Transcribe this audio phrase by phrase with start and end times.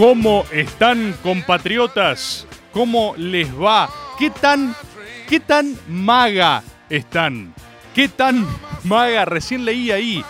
[0.00, 2.46] ¿Cómo están, compatriotas?
[2.72, 3.90] ¿Cómo les va?
[4.18, 4.74] ¿Qué tan,
[5.28, 7.54] qué tan maga están?
[7.94, 8.46] ¿Qué tan
[8.84, 9.26] maga?
[9.26, 10.24] Recién leí ahí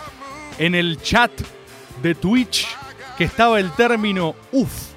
[0.57, 1.31] en el chat
[2.03, 2.67] de Twitch
[3.17, 4.89] que estaba el término uf.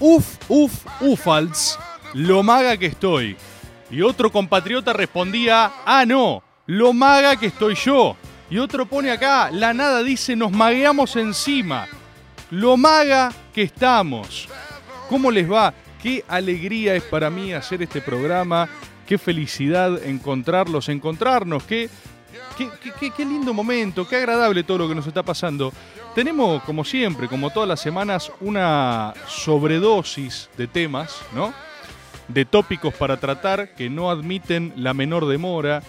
[0.00, 1.78] Uf, uf, ufals.
[2.12, 3.36] Lo maga que estoy.
[3.92, 8.16] Y otro compatriota respondía, ah, no, lo maga que estoy yo.
[8.50, 11.86] Y otro pone acá, la nada dice, nos magueamos encima.
[12.50, 14.48] Lo maga que estamos.
[15.08, 15.72] ¿Cómo les va?
[16.02, 18.68] Qué alegría es para mí hacer este programa.
[19.06, 21.62] Qué felicidad encontrarlos, encontrarnos.
[21.64, 21.88] Qué,
[22.56, 25.72] qué, qué- qué- lindo momento, qué agradable todo lo que nos está pasando.
[26.14, 31.52] Tenemos, como siempre, como todas las semanas, una sobredosis de temas, ¿no?
[32.28, 35.82] De tópicos para tratar que no admiten la menor demora.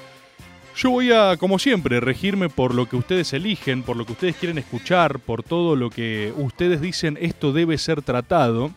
[0.75, 4.35] Yo voy a, como siempre, regirme por lo que ustedes eligen, por lo que ustedes
[4.35, 8.71] quieren escuchar, por todo lo que ustedes dicen esto debe ser tratado.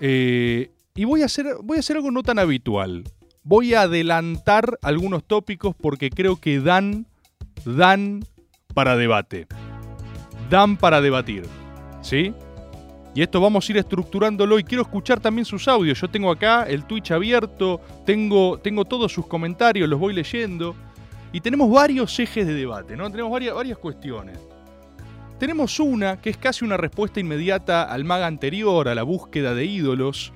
[0.00, 3.04] Eh, y voy a, hacer, voy a hacer algo no tan habitual.
[3.42, 7.06] Voy a adelantar algunos tópicos porque creo que dan,
[7.64, 8.24] dan
[8.74, 9.46] para debate.
[10.50, 11.44] Dan para debatir.
[12.02, 12.34] ¿Sí?
[13.14, 16.00] Y esto vamos a ir estructurándolo y quiero escuchar también sus audios.
[16.00, 20.76] Yo tengo acá el Twitch abierto, tengo, tengo todos sus comentarios, los voy leyendo.
[21.32, 23.10] Y tenemos varios ejes de debate, ¿no?
[23.10, 24.38] Tenemos varias, varias cuestiones.
[25.38, 29.64] Tenemos una que es casi una respuesta inmediata al maga anterior, a la búsqueda de
[29.64, 30.32] ídolos,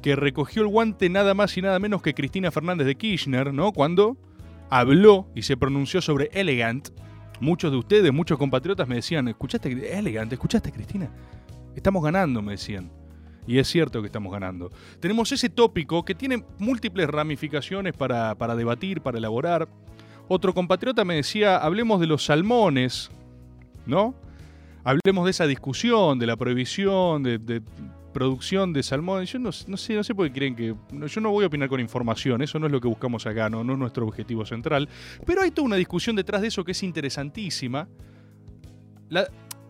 [0.00, 3.72] que recogió el guante nada más y nada menos que Cristina Fernández de Kirchner, ¿no?
[3.72, 4.16] Cuando
[4.70, 6.88] habló y se pronunció sobre Elegant.
[7.40, 10.32] Muchos de ustedes, muchos compatriotas me decían, ¿escuchaste Elegant?
[10.32, 11.10] ¿Escuchaste Cristina?
[11.74, 12.90] Estamos ganando, me decían.
[13.46, 14.70] Y es cierto que estamos ganando.
[15.00, 19.68] Tenemos ese tópico que tiene múltiples ramificaciones para, para debatir, para elaborar.
[20.28, 23.10] Otro compatriota me decía, hablemos de los salmones,
[23.86, 24.14] ¿no?
[24.84, 27.62] Hablemos de esa discusión, de la prohibición, de,
[28.12, 29.24] producción de salmón.
[29.24, 30.74] Yo no, sé, no sé por qué creen que.
[31.08, 33.60] Yo no voy a opinar con información, eso no es lo que buscamos acá, no,
[33.60, 34.88] es nuestro objetivo central.
[35.26, 37.88] Pero hay toda una discusión detrás de eso que es interesantísima.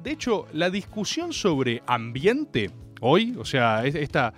[0.02, 2.70] De hecho, la discusión sobre ambiente
[3.00, 4.32] hoy, o sea, es- esta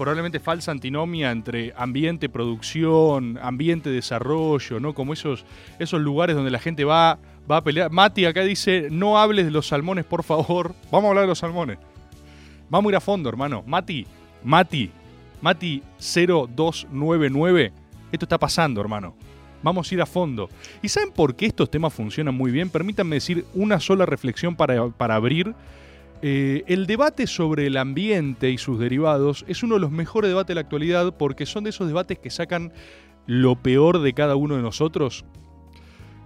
[0.00, 4.94] probablemente falsa antinomia entre ambiente, producción, ambiente, desarrollo, ¿no?
[4.94, 5.44] Como esos,
[5.78, 7.18] esos lugares donde la gente va,
[7.48, 7.90] va a pelear.
[7.90, 10.74] Mati acá dice, no hables de los salmones, por favor.
[10.90, 11.78] Vamos a hablar de los salmones.
[12.70, 13.62] Vamos a ir a fondo, hermano.
[13.66, 14.06] Mati,
[14.42, 14.90] Mati,
[15.42, 17.70] Mati 0299.
[18.10, 19.14] Esto está pasando, hermano.
[19.62, 20.48] Vamos a ir a fondo.
[20.80, 22.70] ¿Y saben por qué estos temas funcionan muy bien?
[22.70, 25.54] Permítanme decir una sola reflexión para, para abrir.
[26.22, 30.48] Eh, el debate sobre el ambiente y sus derivados es uno de los mejores debates
[30.48, 32.72] de la actualidad porque son de esos debates que sacan
[33.26, 35.24] lo peor de cada uno de nosotros.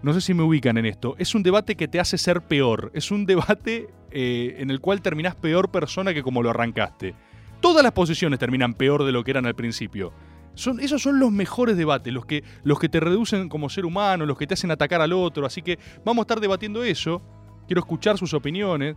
[0.03, 1.15] No sé si me ubican en esto.
[1.19, 2.91] Es un debate que te hace ser peor.
[2.93, 7.15] Es un debate eh, en el cual terminás peor persona que como lo arrancaste.
[7.61, 10.13] Todas las posiciones terminan peor de lo que eran al principio.
[10.55, 14.27] Son, esos son los mejores debates, los que, los que te reducen como ser humano,
[14.27, 15.47] los que te hacen atacar al otro.
[15.47, 17.23] Así que vamos a estar debatiendo eso.
[17.67, 18.97] Quiero escuchar sus opiniones.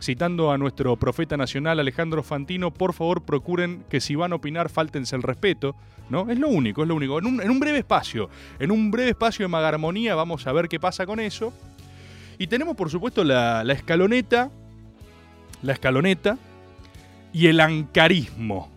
[0.00, 4.68] Citando a nuestro profeta nacional Alejandro Fantino, por favor procuren que si van a opinar
[4.68, 5.74] fáltense el respeto,
[6.08, 6.30] ¿no?
[6.30, 7.18] Es lo único, es lo único.
[7.18, 8.30] En un, breve espacio,
[8.60, 11.52] en un breve espacio de magarmonía vamos a ver qué pasa con eso.
[12.38, 14.50] Y tenemos por supuesto la, escaloneta,
[15.62, 16.38] la escaloneta
[17.32, 18.70] y el ancarismo,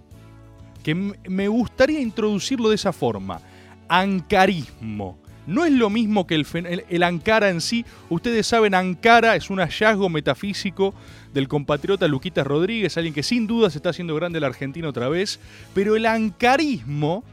[0.83, 3.39] que me gustaría introducirlo de esa forma.
[3.87, 5.20] Ancarismo.
[5.47, 7.85] No es lo mismo que el, el- el Ankara en sí.
[8.09, 10.93] Ustedes saben, Ankara es un hallazgo metafísico
[11.33, 15.09] del compatriota Luquitas Rodríguez, alguien que sin duda se está haciendo grande la Argentina otra
[15.09, 15.39] vez.
[15.73, 17.23] Pero el ancarismo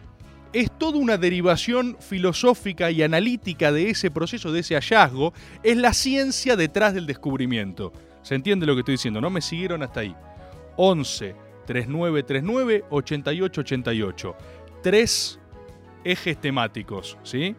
[0.52, 5.32] es toda una derivación filosófica y analítica de ese proceso, de ese hallazgo.
[5.62, 7.92] Es la ciencia detrás del descubrimiento.
[8.22, 9.20] ¿Se entiende lo que estoy diciendo?
[9.20, 10.14] No me siguieron hasta ahí.
[10.76, 11.34] 11
[11.68, 14.34] 3939-8888.
[14.82, 15.38] Tres
[16.04, 17.54] ejes temáticos, ¿sí?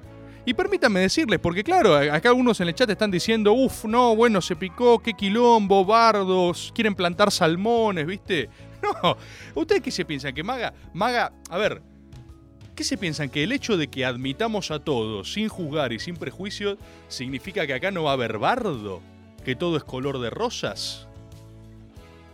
[0.46, 4.42] Y permítanme decirles, porque claro, acá algunos en el chat están diciendo, uff, no, bueno,
[4.42, 8.50] se picó, qué quilombo, bardos, quieren plantar salmones, ¿viste?
[8.82, 9.18] No,
[9.56, 10.34] ¿ustedes qué se piensan?
[10.34, 11.82] Que Maga, Maga, a ver,
[12.76, 13.30] ¿qué se piensan?
[13.30, 16.78] Que el hecho de que admitamos a todos sin juzgar y sin prejuicios
[17.10, 19.02] significa que acá no va a haber bardo?
[19.44, 21.08] ¿Que todo es color de rosas?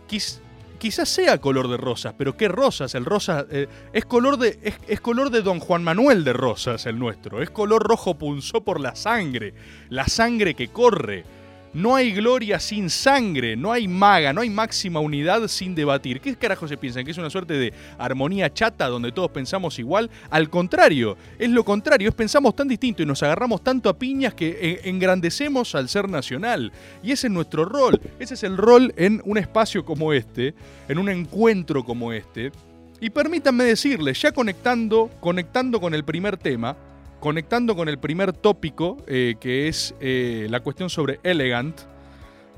[0.08, 0.40] Quiz-
[0.76, 2.94] quizás sea color de rosas, pero ¿qué rosas?
[2.94, 6.86] El rosa eh, es, color de, es, es color de Don Juan Manuel de Rosas
[6.86, 7.42] el nuestro.
[7.42, 9.54] Es color rojo punzó por la sangre,
[9.88, 11.24] la sangre que corre.
[11.74, 16.20] No hay gloria sin sangre, no hay maga, no hay máxima unidad sin debatir.
[16.20, 17.04] ¿Qué carajo se piensan?
[17.04, 20.10] ¿Que es una suerte de armonía chata donde todos pensamos igual?
[20.30, 24.34] Al contrario, es lo contrario, es pensamos tan distinto y nos agarramos tanto a piñas
[24.34, 26.72] que eh, engrandecemos al ser nacional.
[27.02, 30.54] Y ese es nuestro rol, ese es el rol en un espacio como este,
[30.88, 32.52] en un encuentro como este.
[33.00, 36.76] Y permítanme decirles, ya conectando, conectando con el primer tema,
[37.20, 41.78] conectando con el primer tópico, eh, que es eh, la cuestión sobre Elegant.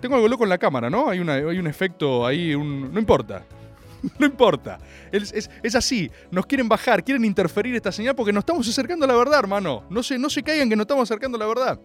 [0.00, 1.08] Tengo algo loco en la cámara, ¿no?
[1.08, 3.44] Hay, una- hay un efecto ahí, no importa.
[4.20, 4.78] No importa.
[5.10, 6.08] Es, es- así.
[6.30, 9.82] Nos quieren bajar, quieren interferir esta señal porque nos estamos acercando a la verdad, hermano.
[9.90, 11.80] No se, no se caigan que nos estamos acercando a la verdad.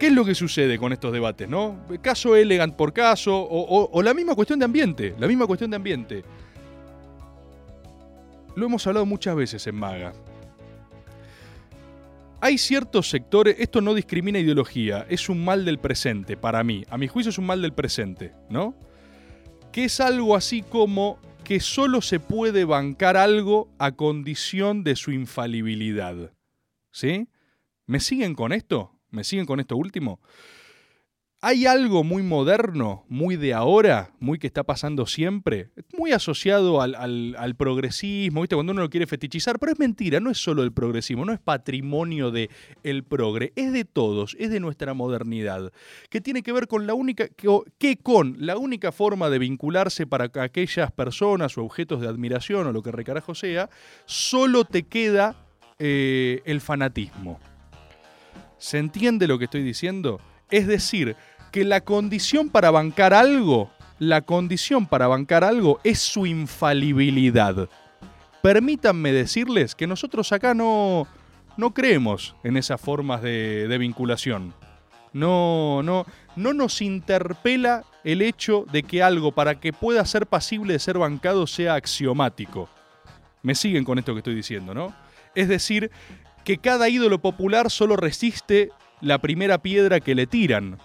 [0.00, 1.78] ¿Qué es lo que sucede con estos debates, no?
[2.02, 5.14] Caso Elegant por caso, o la misma cuestión de ambiente.
[5.18, 6.24] La misma cuestión de ambiente.
[8.56, 10.12] Lo hemos hablado muchas veces en Maga.
[12.42, 16.84] Hay ciertos sectores, esto no discrimina ideología, es un mal del presente, para mí.
[16.88, 18.74] A mi juicio es un mal del presente, ¿no?
[19.72, 25.12] Que es algo así como que solo se puede bancar algo a condición de su
[25.12, 26.32] infalibilidad.
[26.90, 27.28] ¿Sí?
[27.86, 28.98] ¿Me siguen con esto?
[29.10, 30.18] ¿Me siguen con esto último?
[31.42, 37.54] Hay algo muy moderno, muy de ahora, muy que está pasando siempre, muy asociado al,
[37.56, 38.56] progresismo, ¿viste?
[38.56, 41.40] Cuando uno lo quiere fetichizar, pero es mentira, no es solo el progresismo, no es
[41.40, 42.50] patrimonio de
[42.82, 45.72] el progre, es de todos, es de nuestra modernidad,
[46.10, 50.28] que tiene que ver con la única, que, con la única forma de vincularse para
[50.28, 53.70] que aquellas personas o objetos de admiración o lo que recarajo sea,
[54.04, 55.36] solo te queda
[55.78, 57.40] eh, el fanatismo.
[58.58, 60.20] ¿Se entiende lo que estoy diciendo?
[60.50, 61.16] Es decir,
[61.50, 67.68] que la condición para bancar algo, la condición para bancar algo es su infalibilidad.
[68.42, 71.06] Permítanme decirles que nosotros acá no,
[71.56, 74.54] no creemos en esas formas de, vinculación.
[75.12, 76.06] No, no,
[76.36, 80.98] no nos interpela el hecho de que algo para que pueda ser pasible de ser
[80.98, 82.68] bancado sea axiomático.
[83.42, 84.94] Me siguen con esto que estoy diciendo, ¿no?
[85.34, 85.90] Es decir,
[86.44, 88.70] que cada ídolo popular solo resiste
[89.00, 90.78] la primera piedra que le tiran.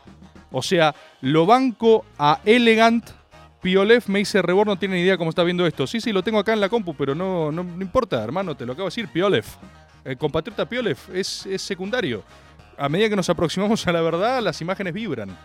[0.51, 3.09] O sea, lo banco a Elegant.
[3.61, 5.87] Piolev me dice, Rebor no tiene ni idea cómo está viendo esto.
[5.87, 8.73] Sí, sí, lo tengo acá en la compu, pero no, no, importa, hermano, te lo
[8.73, 9.45] acabo de decir, Piolev.
[10.03, 12.23] El compatriota Piolev es, es secundario.
[12.77, 15.35] A medida que nos aproximamos a la verdad, las imágenes vibran.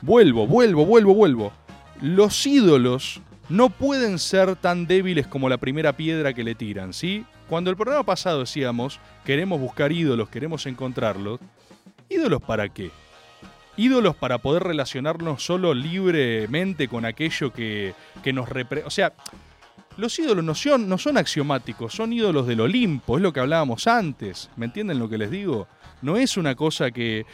[0.00, 1.52] Vuelvo, vuelvo, vuelvo, vuelvo.
[2.00, 7.24] Los ídolos no pueden ser tan débiles como la primera piedra que le tiran, ¿sí?
[7.48, 11.40] Cuando el programa pasado decíamos, queremos buscar ídolos, queremos encontrarlos,
[12.08, 12.90] ¿ídolos para qué?
[13.76, 18.88] ídolos para poder relacionarnos solo libremente con aquello que, que nos representa.
[18.88, 19.12] O sea,
[19.96, 23.86] los ídolos no son, no son axiomáticos, son ídolos del Olimpo, es lo que hablábamos
[23.86, 24.50] antes.
[24.56, 25.68] ¿Me entienden lo que les digo?
[26.02, 27.24] No es una cosa que...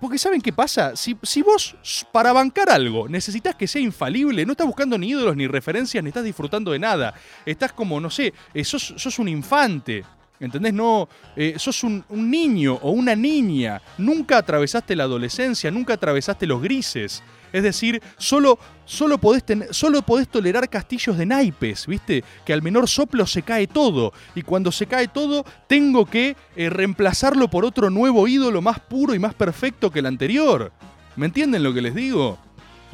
[0.00, 0.94] Porque ¿saben qué pasa?
[0.94, 1.74] Si, si vos
[2.12, 6.08] para bancar algo necesitas que sea infalible, no estás buscando ni ídolos ni referencias, ni
[6.08, 7.14] estás disfrutando de nada.
[7.44, 10.04] Estás como, no sé, eh, sos, sos un infante.
[10.44, 10.74] ¿Entendés?
[10.74, 13.80] No, eh, sos un, niño o una niña.
[13.98, 17.22] Nunca atravesaste la adolescencia, nunca atravesaste los grises.
[17.52, 22.24] Es decir, solo, solo, podés solo podés tolerar castillos de naipes, ¿viste?
[22.44, 24.12] Que al menor soplo se cae todo.
[24.34, 29.14] Y cuando se cae todo, tengo que eh, reemplazarlo por otro nuevo ídolo más puro
[29.14, 30.72] y más perfecto que el anterior.
[31.16, 32.38] ¿Me entienden lo que les digo?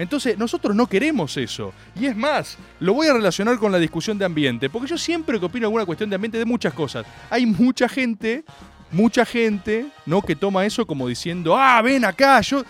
[0.00, 1.74] Entonces, nosotros no queremos eso.
[1.94, 5.38] Y es más, lo voy a relacionar con la discusión de ambiente, porque yo siempre
[5.38, 8.42] que opino alguna cuestión de ambiente de muchas cosas, hay mucha gente,
[8.90, 10.22] mucha gente, ¿no?
[10.22, 12.64] Que toma eso como diciendo, ah, ven acá, yo...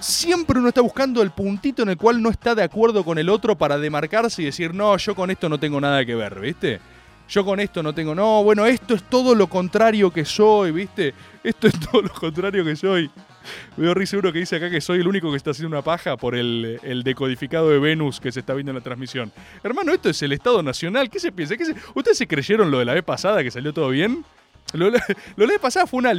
[0.00, 3.28] Siempre uno está buscando el puntito en el cual no está de acuerdo con el
[3.28, 6.80] otro para demarcarse y decir, no, yo con esto no tengo nada que ver, ¿viste?
[7.28, 11.14] Yo con esto no tengo, no, bueno, esto es todo lo contrario que soy, ¿viste?
[11.44, 13.08] Esto es todo lo contrario que soy.
[13.76, 16.16] Veo risa uno que dice acá que soy el único que está haciendo una paja
[16.16, 19.32] por el, decodificado de Venus que se está viendo en la transmisión.
[19.62, 21.10] Hermano, esto es el Estado Nacional.
[21.10, 21.56] ¿Qué se piensa?
[21.56, 24.24] ¿Qué se- ¿Ustedes se creyeron lo de la vez pasada que salió todo bien?
[24.72, 24.98] Lo, de
[25.36, 26.12] la vez pasada fue una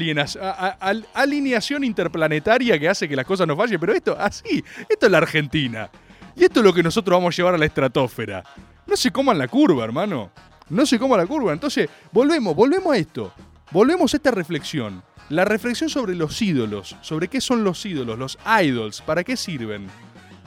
[1.13, 5.17] alineación interplanetaria que hace que las cosas no fallen, pero esto, así, esto es la
[5.19, 5.89] Argentina.
[6.35, 8.43] Y esto es lo que nosotros vamos a llevar a la estratosfera.
[8.85, 10.31] No se coman la curva, hermano.
[10.69, 11.53] No se coma la curva.
[11.53, 13.33] Entonces, volvemos, volvemos a esto.
[13.71, 15.01] Volvemos a esta reflexión.
[15.29, 19.87] La reflexión sobre los ídolos, sobre qué son los ídolos, los idols, para qué sirven.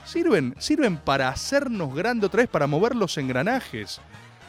[0.05, 3.99] Sirven, sirven para hacernos grande otra vez, para mover los engranajes.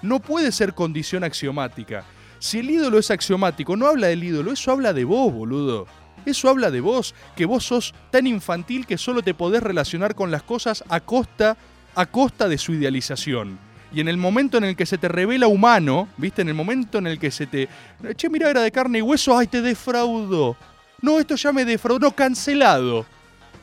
[0.02, 2.04] No puede ser condición axiomática.
[2.38, 5.88] Si el ídolo es axiomático, no habla del ídolo, eso habla de vos, boludo.
[6.24, 10.30] Eso habla de vos, que vos sos tan infantil que solo te podés relacionar con
[10.30, 11.56] las cosas a costa,
[11.96, 13.58] a costa de su idealización.
[13.92, 16.42] Y en el momento en el que se te revela humano, ¿viste?
[16.42, 17.68] En el momento en el que se te.
[18.14, 20.56] Che, mira, era de carne y hueso, ¡ay, te defraudó!
[21.02, 22.12] No, esto ya me defraudó.
[22.12, 23.06] Cancelado.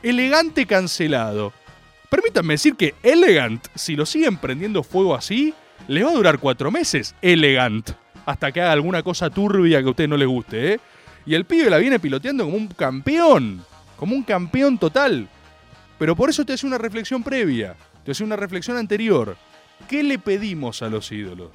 [0.03, 1.53] Elegante cancelado.
[2.09, 5.53] Permítanme decir que Elegant, si lo siguen prendiendo fuego así,
[5.87, 7.15] le va a durar cuatro meses.
[7.21, 7.91] Elegant.
[8.25, 10.79] Hasta que haga alguna cosa turbia que a usted no le guste, ¿eh?
[11.25, 13.63] Y el pibe la viene piloteando como un campeón.
[13.97, 15.27] Como un campeón total.
[15.99, 17.75] Pero por eso te hace una reflexión previa.
[18.05, 19.35] Te hace una reflexión anterior.
[19.87, 21.49] ¿Qué le pedimos a los ídolos?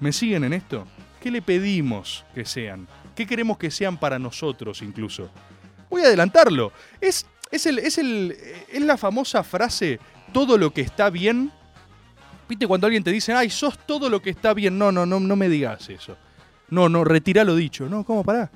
[0.00, 0.86] ¿Me siguen en esto?
[1.20, 2.88] ¿Qué le pedimos que sean?
[3.14, 5.30] ¿Qué queremos que sean para nosotros incluso?
[5.88, 6.72] Voy a adelantarlo.
[7.00, 8.36] Es, es, el, es, el,
[8.68, 10.00] es la famosa frase,
[10.32, 11.52] todo lo que está bien.
[12.48, 14.76] ¿Viste cuando alguien te dice, ay, sos todo lo que está bien?
[14.78, 16.16] No, no, no, no me digas eso.
[16.70, 17.88] No, no, retira lo dicho.
[17.88, 18.24] No, ¿cómo?
[18.24, 18.50] Pará.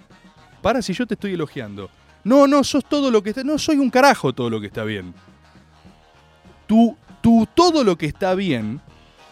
[0.60, 1.90] Pará si yo te estoy elogiando.
[2.24, 3.44] No, no, sos todo lo que está...
[3.44, 5.14] No, soy un carajo todo lo que está bien.
[6.66, 6.96] Tú,
[7.26, 8.80] tú, todo lo que está bien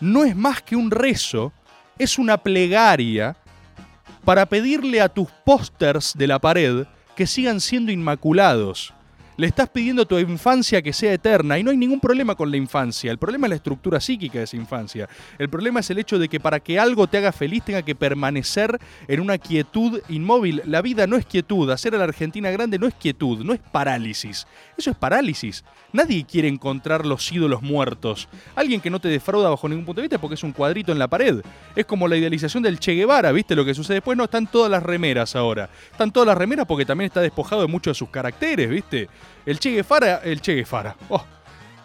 [0.01, 1.53] no es más que un rezo,
[1.97, 3.37] es una plegaria
[4.25, 8.93] para pedirle a tus pósters de la pared que sigan siendo inmaculados.
[9.37, 12.53] Le estás pidiendo a tu infancia que sea eterna y no hay ningún problema con
[12.53, 13.11] la infancia.
[13.11, 15.09] El problema es la estructura psíquica de esa infancia.
[15.39, 17.97] El problema es el hecho de que para que algo te haga feliz tenga que
[17.97, 20.63] permanecer en una quietud inmóvil.
[20.67, 21.69] La vida no es quietud.
[21.71, 24.47] Hacer a la Argentina grande no es quietud, no es parálisis.
[24.77, 25.65] Eso es parálisis.
[25.93, 28.29] Nadie quiere encontrar los ídolos muertos.
[28.55, 31.01] Alguien que no te defrauda bajo ningún punto de vista porque es un cuadrito en
[31.01, 31.43] la pared.
[31.75, 34.17] Es como la idealización del Che Guevara, ¿viste lo que sucede después?
[34.17, 35.69] No, están todas las remeras ahora.
[35.91, 39.09] Están todas las remeras porque también está despojado de muchos de sus caracteres, ¿viste?
[39.47, 40.97] El Che Guevara, el Che Guevara.
[41.09, 41.25] Oh,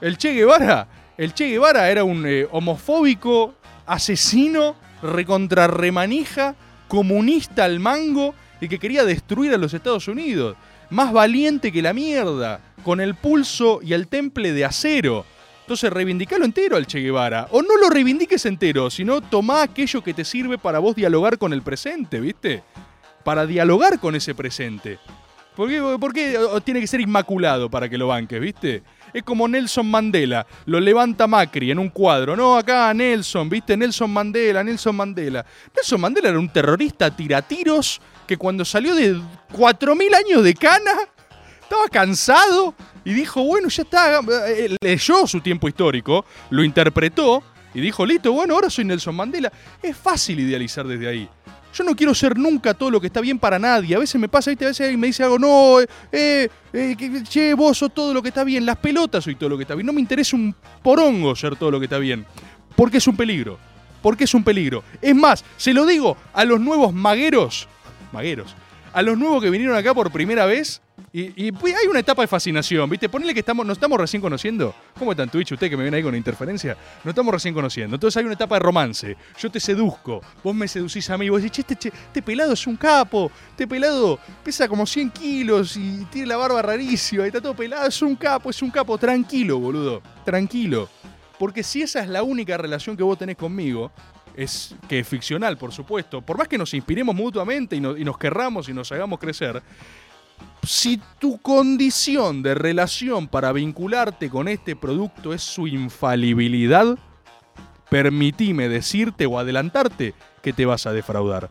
[0.01, 3.55] el Che Guevara, el Che Guevara era un eh, homofóbico,
[3.85, 6.55] asesino, recontrarremanija,
[6.87, 10.55] comunista al mango y que quería destruir a los Estados Unidos.
[10.89, 15.25] Más valiente que la mierda, con el pulso y el temple de acero.
[15.61, 17.47] Entonces reivindicalo entero al Che Guevara.
[17.51, 21.53] O no lo reivindiques entero, sino toma aquello que te sirve para vos dialogar con
[21.53, 22.63] el presente, ¿viste?
[23.23, 24.97] Para dialogar con ese presente.
[25.59, 28.81] ¿Por qué, tiene que ser inmaculado para que lo banques, viste?
[29.13, 32.37] Es como Nelson Mandela, lo levanta Macri en un cuadro.
[32.37, 35.45] No, acá Nelson, viste, Nelson Mandela, Nelson Mandela.
[35.75, 39.15] Nelson Mandela era un terrorista tiratiros que cuando salió de
[39.51, 40.93] 4.000 años de cana,
[41.61, 42.73] estaba cansado
[43.03, 44.21] y dijo, bueno, ya está.
[44.47, 49.51] Eh, Leyó su tiempo histórico, lo interpretó y dijo, listo, bueno, ahora soy Nelson Mandela.
[49.83, 51.29] Es fácil idealizar desde ahí.
[51.79, 53.95] Yo no quiero ser nunca todo lo que está bien para nadie.
[53.95, 54.65] A veces me pasa, ¿viste?
[54.65, 55.79] a veces alguien me dice algo, no,
[56.11, 58.65] eh, eh, che, vos sos todo lo que está bien.
[58.65, 59.87] Las pelotas soy todo lo que está bien.
[59.87, 62.25] No me interesa un porongo ser todo lo que está bien.
[62.75, 63.57] Porque es un peligro.
[64.01, 64.83] Porque es un peligro.
[65.01, 67.69] Es más, se lo digo a los nuevos magueros.
[68.11, 68.53] Magueros.
[68.91, 70.81] A los nuevos que vinieron acá por primera vez.
[71.11, 73.09] Y, y hay una etapa de fascinación, ¿viste?
[73.09, 74.73] Ponele que estamos, nos estamos recién conociendo.
[74.97, 76.77] ¿Cómo está en Twitch usted que me viene ahí con interferencia?
[77.03, 77.95] Nos estamos recién conociendo.
[77.95, 79.17] Entonces hay una etapa de romance.
[79.37, 81.29] Yo te seduzco, vos me seducís a mí.
[81.29, 83.31] Vos decís, che, este, che, este pelado es un capo.
[83.51, 87.23] Este pelado pesa como 100 kilos y tiene la barba rarísima.
[87.23, 87.87] Y está todo pelado.
[87.87, 88.97] Es un capo, es un capo.
[88.97, 90.01] Tranquilo, boludo.
[90.23, 90.89] Tranquilo.
[91.37, 93.91] Porque si esa es la única relación que vos tenés conmigo,
[94.35, 98.69] es que es ficcional, por supuesto, por más que nos inspiremos mutuamente y nos querramos
[98.69, 99.61] y nos hagamos crecer,
[100.63, 106.97] si tu condición de relación para vincularte con este producto es su infalibilidad,
[107.89, 111.49] permitime decirte o adelantarte que te vas a defraudar.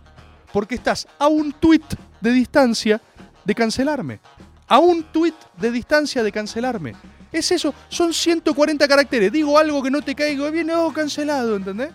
[0.52, 1.84] Porque estás a un tuit
[2.20, 3.00] de distancia
[3.44, 4.20] de cancelarme.
[4.66, 6.94] A un tuit de distancia de cancelarme.
[7.32, 9.32] Es eso, son 140 caracteres.
[9.32, 11.90] Digo algo que no te caigo bien, oh, cancelado, ¿entendés?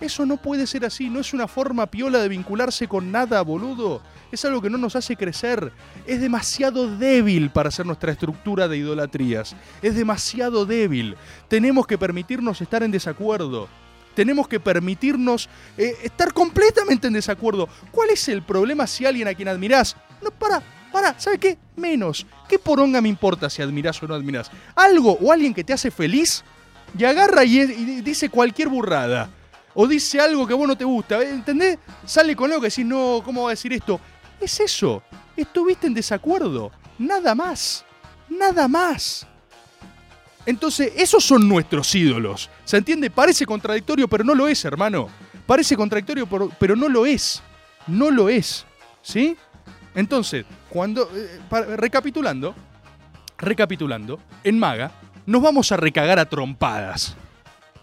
[0.00, 4.02] Eso no puede ser así, no es una forma piola de vincularse con nada, boludo.
[4.30, 5.72] Es algo que no nos hace crecer.
[6.06, 9.56] Es demasiado débil para ser nuestra estructura de idolatrías.
[9.80, 11.16] Es demasiado débil.
[11.48, 13.68] Tenemos que permitirnos estar en desacuerdo.
[14.14, 15.48] Tenemos que permitirnos
[15.78, 17.66] eh, estar completamente en desacuerdo.
[17.90, 19.96] ¿Cuál es el problema si alguien a quien admirás?
[20.22, 20.62] No, para,
[20.92, 21.56] para, ¿sabe qué?
[21.74, 22.26] Menos.
[22.48, 24.50] ¿Qué poronga me importa si admirás o no admirás?
[24.74, 26.44] Algo o alguien que te hace feliz
[26.98, 29.30] y agarra y, y dice cualquier burrada
[29.76, 31.78] o dice algo que vos no te gusta, ¿entendés?
[32.04, 34.00] Sale con algo que decís, no, ¿cómo va a decir esto?
[34.40, 35.02] Es eso,
[35.36, 37.84] estuviste en desacuerdo, nada más,
[38.28, 39.26] nada más.
[40.46, 42.48] Entonces, esos son nuestros ídolos.
[42.64, 43.10] ¿Se entiende?
[43.10, 45.08] Parece contradictorio, pero no lo es, hermano.
[45.44, 46.26] Parece contradictorio,
[46.58, 47.42] pero, no lo es.
[47.86, 48.64] No lo es.
[49.02, 49.36] ¿Sí?
[49.94, 51.10] Entonces, cuando.
[51.14, 51.40] eh,
[51.76, 52.54] recapitulando.
[53.38, 54.20] Recapitulando.
[54.44, 54.92] En Maga,
[55.26, 57.16] nos vamos a recagar a trompadas.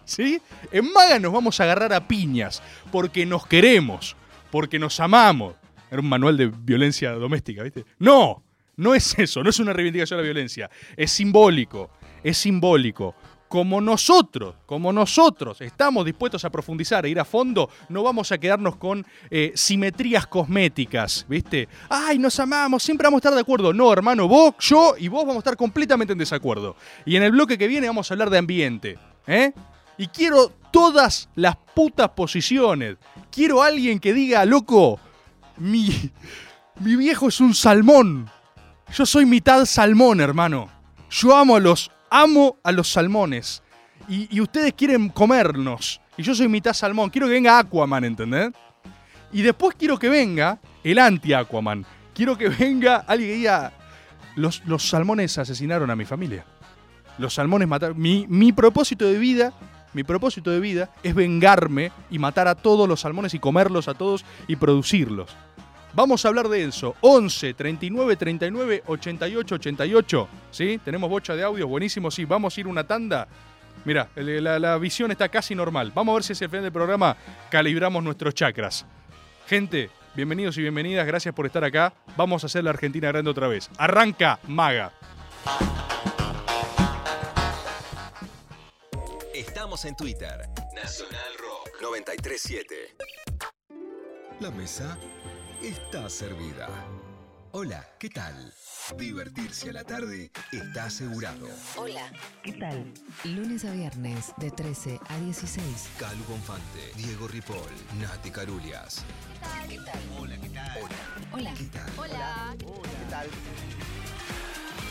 [0.05, 0.41] ¿Sí?
[0.71, 2.61] En Maga nos vamos a agarrar a piñas.
[2.91, 4.15] Porque nos queremos.
[4.51, 5.55] Porque nos amamos.
[5.89, 7.85] Era un manual de violencia doméstica, ¿viste?
[7.99, 8.43] No,
[8.75, 10.69] no es eso, no es una reivindicación de la violencia.
[10.97, 11.91] Es simbólico,
[12.23, 13.15] es simbólico.
[13.47, 18.39] Como nosotros, como nosotros estamos dispuestos a profundizar e ir a fondo, no vamos a
[18.39, 21.69] quedarnos con eh, simetrías cosméticas, ¿viste?
[21.87, 23.71] Ay, nos amamos, siempre vamos a estar de acuerdo.
[23.71, 26.75] No, hermano, vos, yo y vos vamos a estar completamente en desacuerdo.
[27.05, 29.53] Y en el bloque que viene vamos a hablar de ambiente, ¿eh?
[29.97, 32.97] Y quiero todas las putas posiciones.
[33.31, 34.99] Quiero alguien que diga, loco,
[35.57, 36.11] mi,
[36.79, 38.29] mi viejo es un salmón.
[38.93, 40.69] Yo soy mitad salmón, hermano.
[41.09, 43.61] Yo amo a los, amo a los salmones.
[44.07, 46.01] Y, y ustedes quieren comernos.
[46.17, 47.09] Y yo soy mitad salmón.
[47.09, 48.51] Quiero que venga Aquaman, ¿entendés?
[49.31, 51.85] Y después quiero que venga el anti-Aquaman.
[52.13, 53.73] Quiero que venga alguien que diga,
[54.35, 56.45] los, los salmones asesinaron a mi familia.
[57.17, 57.99] Los salmones mataron...
[57.99, 59.53] Mi, mi propósito de vida,
[59.93, 63.93] mi propósito de vida es vengarme y matar a todos los salmones y comerlos a
[63.93, 65.35] todos y producirlos.
[65.93, 66.95] Vamos a hablar de eso.
[67.01, 70.27] 11 39 39 88 88.
[70.49, 70.79] ¿Sí?
[70.83, 71.67] Tenemos bocha de audio.
[71.67, 72.09] Buenísimo.
[72.09, 73.27] Sí, vamos a ir una tanda.
[73.85, 75.91] Mira, la, visión está casi normal.
[75.93, 77.15] Vamos a ver si hacia el final del programa
[77.49, 78.85] calibramos nuestros chakras.
[79.45, 81.05] Gente, bienvenidos y bienvenidas.
[81.05, 81.93] Gracias por estar acá.
[82.17, 83.69] Vamos a hacer la Argentina grande otra vez.
[83.77, 84.93] Arranca, maga.
[89.73, 90.49] Estamos en Twitter.
[90.75, 92.95] Nacional Rock 937.
[94.39, 94.99] La mesa
[95.63, 96.69] está servida.
[97.53, 98.53] Hola, ¿qué tal?
[98.95, 101.47] Divertirse a la tarde está asegurado.
[101.75, 102.11] Hola,
[102.43, 102.93] ¿qué tal?
[103.23, 105.65] Lunes a viernes de 13 a 16.
[105.97, 109.03] Calu Bonfante, Diego Ripoll, Nati Carulias.
[109.67, 109.99] ¿Qué tal?
[110.19, 110.89] Hola, ¿qué tal?
[111.31, 111.53] Hola.
[111.57, 111.91] ¿Qué tal?
[111.97, 112.55] Hola.
[112.59, 113.27] ¿Qué tal?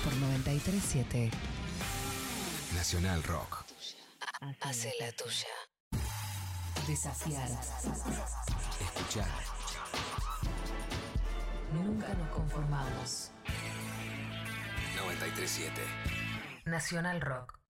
[0.03, 1.31] Por 937.
[2.75, 3.62] Nacional Rock.
[4.61, 5.47] Hace la tuya.
[6.89, 7.49] Desafiar.
[8.81, 9.29] Escuchar.
[11.73, 13.31] Nunca nos conformamos.
[14.97, 15.81] 937.
[16.65, 17.61] Nacional Rock.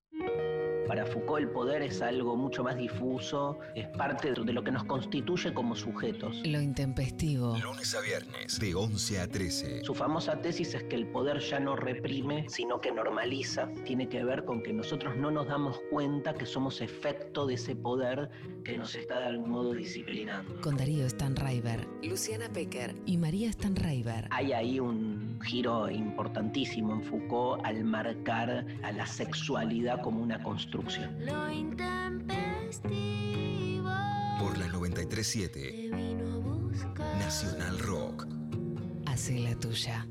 [0.87, 4.85] Para Foucault el poder es algo mucho más difuso, es parte de lo que nos
[4.85, 6.41] constituye como sujetos.
[6.45, 7.57] Lo intempestivo.
[7.63, 9.85] Lunes a viernes, de 11 a 13.
[9.85, 13.69] Su famosa tesis es que el poder ya no reprime, sino que normaliza.
[13.85, 17.77] Tiene que ver con que nosotros no nos damos cuenta que somos efecto de ese
[17.77, 18.29] poder
[18.65, 20.61] que nos está de algún modo disciplinando.
[20.61, 24.27] Con Darío Stanraiver, Luciana Pecker y María Stanraiver.
[24.31, 30.72] Hay ahí un giro importantísimo en Foucault al marcar a la sexualidad como una construcción.
[30.73, 33.91] Lo intempestivo
[34.39, 35.61] Por la 937.
[35.61, 37.15] te vino a buscar.
[37.19, 38.27] Nacional Rock.
[39.07, 40.07] Hace la tuya.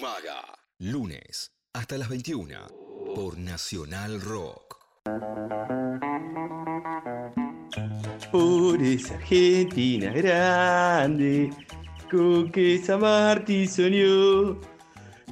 [0.00, 0.42] Maga.
[0.78, 2.68] Lunes hasta las 21.
[3.16, 4.76] Por Nacional Rock.
[8.30, 11.50] Por esa Argentina grande,
[12.08, 14.60] con que San Martín soñó,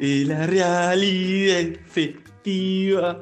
[0.01, 3.21] en la realidad efectiva,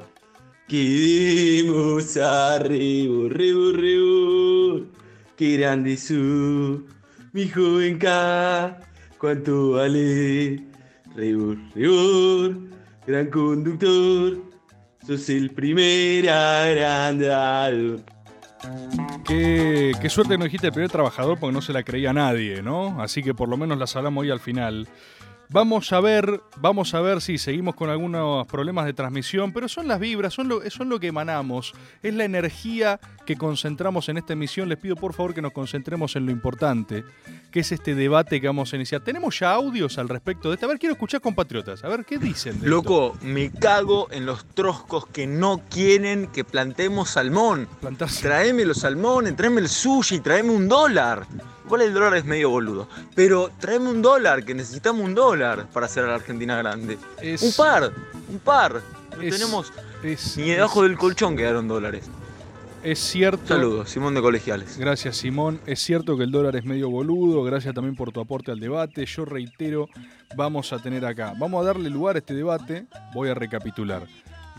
[0.67, 4.87] que debemos a rebor, rebor, rebor,
[5.35, 6.85] qué grande su,
[7.33, 8.79] mi joven K,
[9.17, 10.63] cuánto vale,
[11.15, 12.57] rebor, rebor,
[13.05, 14.41] gran conductor,
[15.05, 17.97] sos el primer agrandado.
[19.25, 23.01] Qué, qué suerte no dijiste el primer trabajador porque no se la creía nadie, ¿no?
[23.01, 24.87] Así que por lo menos las hablamos hoy al final.
[25.53, 29.87] Vamos a ver, vamos a ver si seguimos con algunos problemas de transmisión, pero son
[29.87, 34.33] las vibras, son lo, son lo que emanamos, es la energía que concentramos en esta
[34.33, 34.67] emisión.
[34.67, 37.03] Les pido por favor que nos concentremos en lo importante,
[37.51, 39.03] que es este debate que vamos a iniciar.
[39.03, 40.65] ¿Tenemos ya audios al respecto de esto?
[40.65, 42.53] A ver, quiero escuchar compatriotas, a ver qué dicen.
[42.53, 42.69] de esto?
[42.69, 47.67] Loco, me cago en los troscos que no quieren que plantemos salmón.
[48.23, 51.27] Traeme los salmones, tráeme el sushi, tráeme un dólar.
[51.65, 52.87] Igual el dólar es medio boludo.
[53.15, 56.97] Pero tráeme un dólar, que necesitamos un dólar para hacer a la Argentina grande.
[57.21, 57.91] Es- Un par,
[58.29, 58.81] un par.
[59.15, 59.71] No Es- tenemos
[60.03, 62.09] es- ni debajo del colchón quedaron dólares.
[62.83, 63.47] Es cierto.
[63.47, 64.77] Saludos, Simón de Colegiales.
[64.77, 65.61] Gracias, Simón.
[65.65, 67.41] Es cierto que el dólar es medio boludo.
[67.43, 69.05] Gracias también por tu aporte al debate.
[69.05, 69.87] Yo reitero,
[70.35, 71.33] vamos a tener acá.
[71.39, 72.85] Vamos a darle lugar a este debate.
[73.13, 74.05] Voy a recapitular.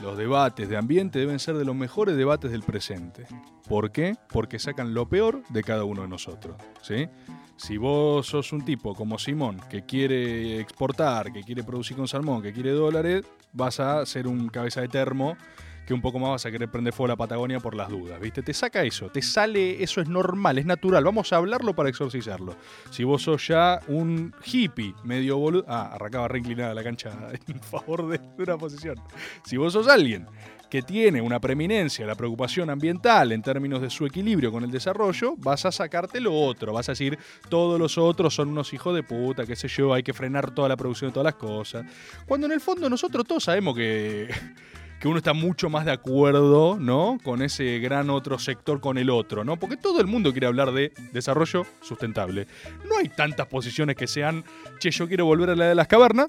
[0.03, 3.27] Los debates de ambiente deben ser de los mejores debates del presente.
[3.69, 4.17] ¿Por qué?
[4.29, 6.57] Porque sacan lo peor de cada uno de nosotros.
[6.83, 7.09] ¿sí?
[7.57, 12.43] Si vos sos un tipo como Simón, que quiere exportar, que quiere producir con salmón,
[12.43, 15.37] que quiere dólares, vas a ser un cabeza de termo
[15.87, 18.21] que un poco más vas a querer prender fuego a la Patagonia por las dudas,
[18.21, 18.43] ¿viste?
[18.43, 22.57] Te saca eso, te sale, eso es normal, es natural, vamos a hablarlo para exorcizarlo.
[22.91, 27.11] Si vos sos ya un hippie medio boludo, ah, arrancaba reinclinada la cancha
[27.49, 28.97] en favor de, una posición.
[29.45, 30.27] Si vos sos alguien
[30.71, 35.37] que tiene una preeminencia, la preocupación ambiental en términos de su equilibrio con el desarrollo,
[35.37, 37.17] vas a sacarte lo otro, vas a decir,
[37.49, 40.69] todos los otros son unos hijos de puta, qué sé yo, hay que frenar toda
[40.69, 41.85] la producción de todas las cosas.
[42.27, 44.29] Cuando en el fondo nosotros todos sabemos que
[45.01, 47.19] que uno está mucho más de acuerdo, ¿no?
[47.23, 49.59] Con ese gran otro sector, con el otro, ¿no?
[49.59, 52.47] Porque todo el mundo quiere hablar de desarrollo sustentable.
[52.89, 54.45] No hay tantas posiciones que sean,
[54.79, 56.29] che, yo quiero volver a la de las cavernas,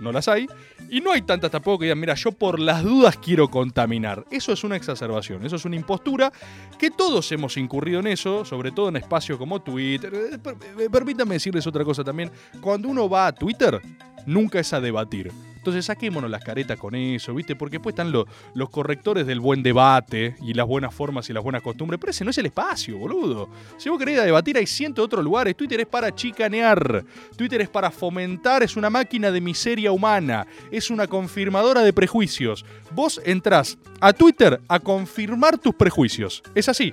[0.00, 0.46] no las hay,
[0.88, 4.24] y no hay tantas tampoco que digan, mira, yo por las dudas quiero contaminar.
[4.30, 6.32] Eso es una exacerbación, eso es una impostura
[6.78, 10.12] que todos hemos incurrido en eso, sobre todo en espacios como Twitter.
[10.14, 10.38] Eh,
[10.78, 13.80] eh, Permítanme decirles otra cosa también, cuando uno va a Twitter,
[14.26, 15.30] nunca es a debatir.
[15.62, 17.54] Entonces saquémonos las caretas con eso, ¿viste?
[17.54, 21.40] Porque después están lo- los correctores del buen debate y las buenas formas y las
[21.44, 22.00] buenas costumbres.
[22.00, 23.48] Pero ese no es el espacio, boludo.
[23.76, 25.56] Si vos querés debatir, hay cientos de otros lugares.
[25.56, 27.04] Twitter es para chicanear.
[27.36, 28.64] Twitter es para fomentar.
[28.64, 30.48] Es una máquina de miseria humana.
[30.72, 32.64] Es una confirmadora de prejuicios.
[32.90, 36.42] Vos entrás a Twitter a confirmar tus prejuicios.
[36.56, 36.92] Es así.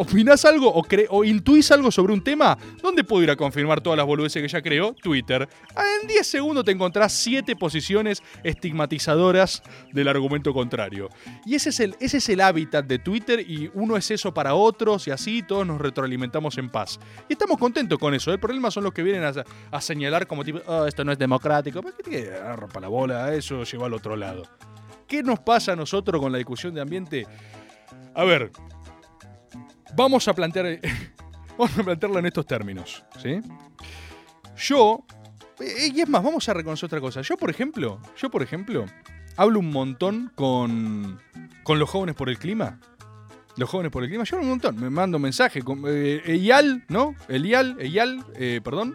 [0.00, 2.56] ¿Opinás algo o, cre- o intuís algo sobre un tema?
[2.80, 4.94] ¿Dónde puedo ir a confirmar todas las boludeces que ya creo?
[4.94, 5.48] Twitter.
[5.74, 11.08] Ah, En 10 segundos te encontrás 7 posiciones estigmatizadoras del argumento contrario.
[11.44, 14.54] Y ese es, el, ese es el hábitat de Twitter y uno es eso para
[14.54, 17.00] otros y así todos nos retroalimentamos en paz.
[17.28, 18.32] Y estamos contentos con eso.
[18.32, 19.32] El problema son los que vienen a,
[19.70, 21.82] a señalar como tipo, "Ah, esto no es democrático.
[21.82, 23.34] ¿Para qué te rompa la bola?
[23.34, 24.44] Eso lleva al otro lado.
[25.06, 27.26] ¿Qué nos pasa a nosotros con la discusión de ambiente?
[28.14, 28.50] A ver,
[29.94, 30.80] vamos a plantear
[31.58, 33.40] vamos a plantearlo en estos términos, ¿sí?
[34.56, 35.04] Yo
[35.60, 37.22] eh, y es más, vamos a reconocer otra cosa.
[37.22, 38.86] Yo, por ejemplo, yo por ejemplo
[39.36, 41.20] hablo un montón con
[41.62, 42.80] con los jóvenes por el clima.
[43.56, 46.84] Los jóvenes por el clima, yo hablo un montón, me mando mensajes con eh, Eyal,
[46.88, 47.16] ¿no?
[47.28, 48.94] Elial, Eyal, eh, perdón.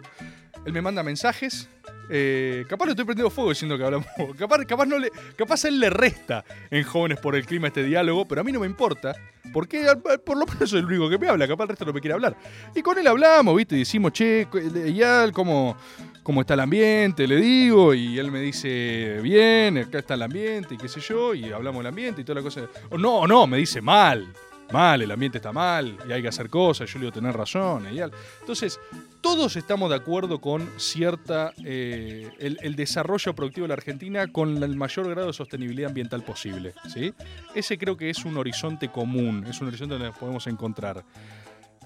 [0.64, 1.68] Él me manda mensajes.
[2.10, 4.06] Eh, capaz lo estoy prendiendo fuego diciendo que hablamos.
[4.38, 8.26] Capaz, capaz, no le, capaz él le resta en Jóvenes por el Clima este diálogo,
[8.26, 9.14] pero a mí no me importa.
[9.52, 9.86] Porque
[10.24, 12.14] por lo menos soy el único que me habla, capaz el resto no me quiere
[12.14, 12.36] hablar.
[12.74, 13.76] Y con él hablamos, ¿viste?
[13.76, 15.76] Y decimos, che, Eyal, ¿cómo,
[16.22, 17.28] ¿cómo está el ambiente?
[17.28, 21.34] Le digo, y él me dice, bien, acá está el ambiente, y qué sé yo,
[21.34, 22.62] y hablamos del ambiente y toda la cosa.
[22.98, 24.26] No, no, me dice mal.
[24.74, 27.86] Mal, el ambiente está mal y hay que hacer cosas, yo le digo tener razón.
[27.86, 28.10] Eyal.
[28.40, 28.80] Entonces,
[29.20, 31.52] todos estamos de acuerdo con cierta.
[31.64, 36.24] eh, el, el desarrollo productivo de la Argentina con el mayor grado de sostenibilidad ambiental
[36.24, 36.74] posible.
[36.92, 37.14] ¿sí?
[37.54, 41.04] Ese creo que es un horizonte común, es un horizonte donde nos podemos encontrar.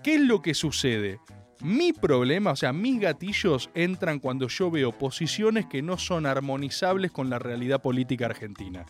[0.03, 1.21] ¿Qué es lo que sucede?
[1.61, 7.11] Mi problema, o sea, mis gatillos entran cuando yo veo posiciones que no son armonizables
[7.11, 8.87] con la realidad política argentina.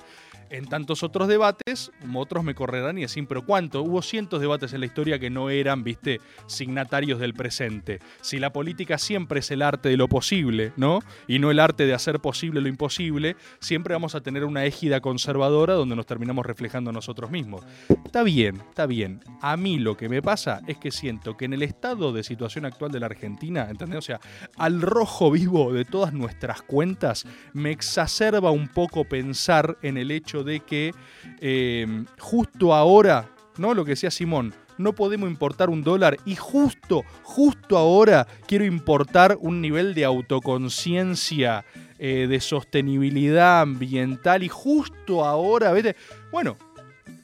[0.50, 3.82] En tantos otros debates, otros me correrán y decir, pero ¿cuánto?
[3.82, 8.00] Hubo cientos de debates en la historia que no eran, viste, signatarios del presente.
[8.22, 11.00] Si la política siempre es el arte de lo posible, ¿no?
[11.26, 15.00] Y no el arte de hacer posible lo imposible, siempre vamos a tener una égida
[15.00, 17.62] conservadora donde nos terminamos reflejando nosotros mismos.
[18.04, 19.20] Está bien, está bien.
[19.42, 22.64] A mí lo que me pasa es que siento que en el estado de situación
[22.64, 23.98] actual de la Argentina, ¿entendés?
[23.98, 24.20] O sea,
[24.56, 30.38] al rojo vivo de todas nuestras cuentas, me exacerba un poco pensar en el hecho
[30.44, 30.92] de que
[31.40, 33.74] eh, justo ahora, ¿no?
[33.74, 39.37] Lo que decía Simón, no podemos importar un dólar y justo, justo ahora quiero importar
[39.40, 41.64] un nivel de autoconciencia,
[41.98, 45.96] eh, de sostenibilidad ambiental y justo ahora, ¿viste?
[46.31, 46.57] Bueno,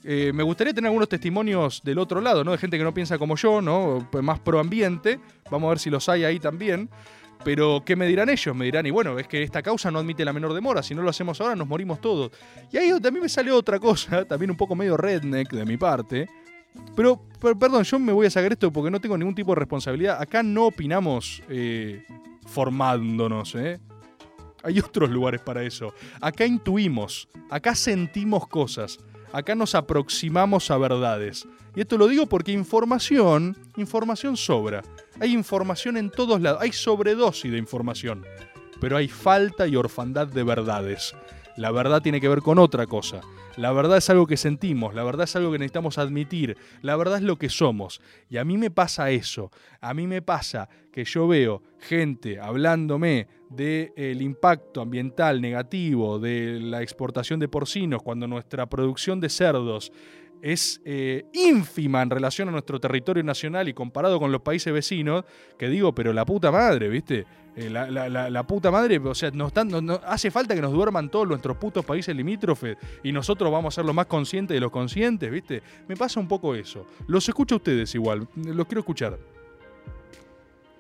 [0.02, 2.52] eh, me gustaría tener algunos testimonios del otro lado, ¿no?
[2.52, 4.06] De gente que no piensa como yo, ¿no?
[4.20, 5.18] Más pro ambiente.
[5.50, 6.90] Vamos a ver si los hay ahí también.
[7.44, 8.56] Pero, ¿qué me dirán ellos?
[8.56, 10.82] Me dirán, y bueno, es que esta causa no admite la menor demora.
[10.82, 12.30] Si no lo hacemos ahora, nos morimos todos.
[12.72, 16.28] Y ahí también me sale otra cosa, también un poco medio redneck de mi parte.
[16.96, 19.56] Pero, per- perdón, yo me voy a sacar esto porque no tengo ningún tipo de
[19.60, 20.20] responsabilidad.
[20.20, 22.02] Acá no opinamos eh,
[22.46, 23.78] formándonos, ¿eh?
[24.62, 25.92] Hay otros lugares para eso.
[26.22, 28.98] Acá intuimos, acá sentimos cosas,
[29.32, 31.46] acá nos aproximamos a verdades.
[31.74, 34.82] Y esto lo digo porque información, información sobra.
[35.20, 38.24] Hay información en todos lados, hay sobredosis de información.
[38.80, 41.14] Pero hay falta y orfandad de verdades.
[41.56, 43.20] La verdad tiene que ver con otra cosa.
[43.56, 47.18] La verdad es algo que sentimos, la verdad es algo que necesitamos admitir, la verdad
[47.18, 48.00] es lo que somos.
[48.28, 53.28] Y a mí me pasa eso, a mí me pasa que yo veo gente hablándome
[53.48, 59.92] del impacto ambiental negativo de la exportación de porcinos cuando nuestra producción de cerdos
[60.44, 65.24] es eh, ínfima en relación a nuestro territorio nacional y comparado con los países vecinos,
[65.58, 67.24] que digo, pero la puta madre, ¿viste?
[67.56, 69.30] Eh, la, la- puta madre, o sea,
[70.06, 73.86] hace falta que nos duerman todos nuestros putos países limítrofes y nosotros vamos a ser
[73.86, 75.62] los más conscientes de los conscientes, ¿viste?
[75.88, 76.84] Me pasa un poco eso.
[77.06, 79.18] Los escucho a ustedes igual, los quiero escuchar.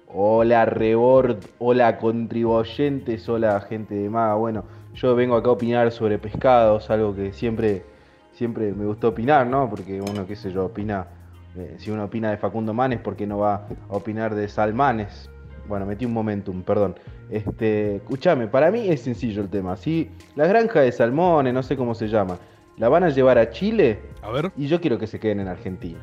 [0.08, 4.34] Hola Rebord, hola contribuyentes, hola gente de Maga.
[4.34, 7.84] Bueno, yo vengo acá a opinar sobre pescados, algo que siempre,
[8.34, 9.68] siempre me gustó opinar, ¿no?
[9.70, 11.06] Porque uno, qué sé yo, opina,
[11.56, 15.30] eh, si uno opina de Facundo Manes, ¿por qué no va a opinar de Salmanes?
[15.66, 16.96] Bueno, metí un momentum, perdón.
[17.30, 19.76] Este, escúchame, para mí es sencillo el tema.
[19.76, 22.38] Si la granja de salmones, no sé cómo se llama,
[22.76, 24.52] la van a llevar a Chile, a ver.
[24.56, 25.98] y yo quiero que se queden en Argentina.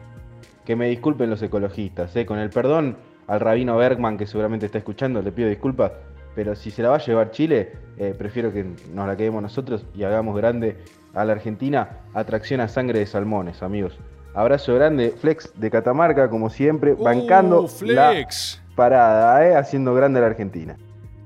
[0.65, 2.25] Que me disculpen los ecologistas, ¿eh?
[2.25, 5.91] con el perdón al rabino Bergman que seguramente está escuchando, le pido disculpas,
[6.33, 9.85] pero si se la va a llevar Chile, eh, prefiero que nos la quedemos nosotros
[9.93, 10.77] y hagamos grande
[11.13, 13.97] a la Argentina atracción a sangre de salmones, amigos.
[14.33, 18.61] Abrazo grande, Flex de Catamarca, como siempre, bancando Uh, Flex.
[18.63, 19.55] la parada, ¿eh?
[19.55, 20.77] haciendo grande a la Argentina.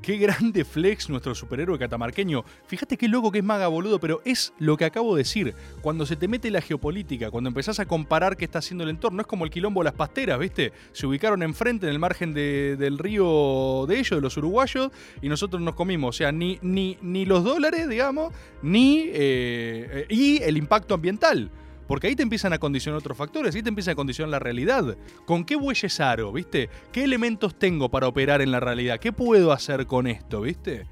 [0.06, 2.44] Qué grande Flex, nuestro superhéroe catamarqueño.
[2.68, 5.56] Fíjate qué loco que es maga boludo, pero es lo que acabo de decir.
[5.82, 9.22] Cuando se te mete la geopolítica, cuando empezás a comparar qué está haciendo el entorno,
[9.22, 10.74] es como el quilombo de las pasteras, ¿viste?
[10.91, 14.91] Se ubicaron enfrente en el margen de- del río de ellos, de los uruguayos,
[15.24, 16.15] y nosotros nos comimos.
[16.15, 19.06] O sea, ni, ni, ni los dólares, digamos, ni.
[19.08, 21.50] eh, eh, y el impacto ambiental.
[21.88, 24.98] Porque ahí te empiezan a condicionar otros factores, ahí te empiezan a condicionar la realidad.
[25.26, 26.69] ¿Con qué bueyes aro, viste?
[26.91, 29.00] ¿Qué elementos tengo para operar en la realidad?
[29.00, 30.88] ¿Qué puedo hacer con esto, viste?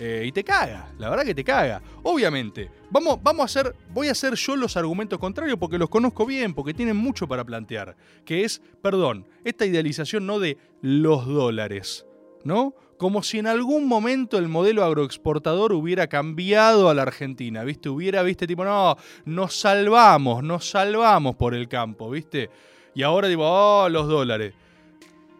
[0.00, 1.82] Eh, y te caga, la verdad que te caga.
[2.04, 6.24] Obviamente, vamos, vamos a hacer, voy a hacer yo los argumentos contrarios porque los conozco
[6.24, 7.96] bien, porque tienen mucho para plantear.
[8.24, 12.06] Que es, perdón, esta idealización no de los dólares,
[12.44, 12.74] ¿no?
[12.98, 17.88] Como si en algún momento el modelo agroexportador hubiera cambiado a la Argentina, ¿viste?
[17.88, 18.46] Hubiera, ¿viste?
[18.46, 22.50] Tipo, no, nos salvamos, nos salvamos por el campo, ¿viste?
[22.94, 24.52] Y ahora digo, oh, los dólares.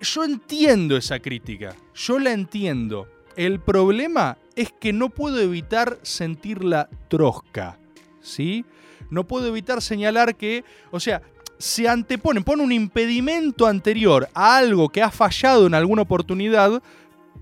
[0.01, 3.09] Yo entiendo esa crítica, yo la entiendo.
[3.35, 7.79] El problema es que no puedo evitar sentirla trosca,
[8.21, 8.65] ¿sí?
[9.11, 11.23] No puedo evitar señalar que, o sea,
[11.59, 16.83] se anteponen, pone un impedimento anterior a algo que ha fallado en alguna oportunidad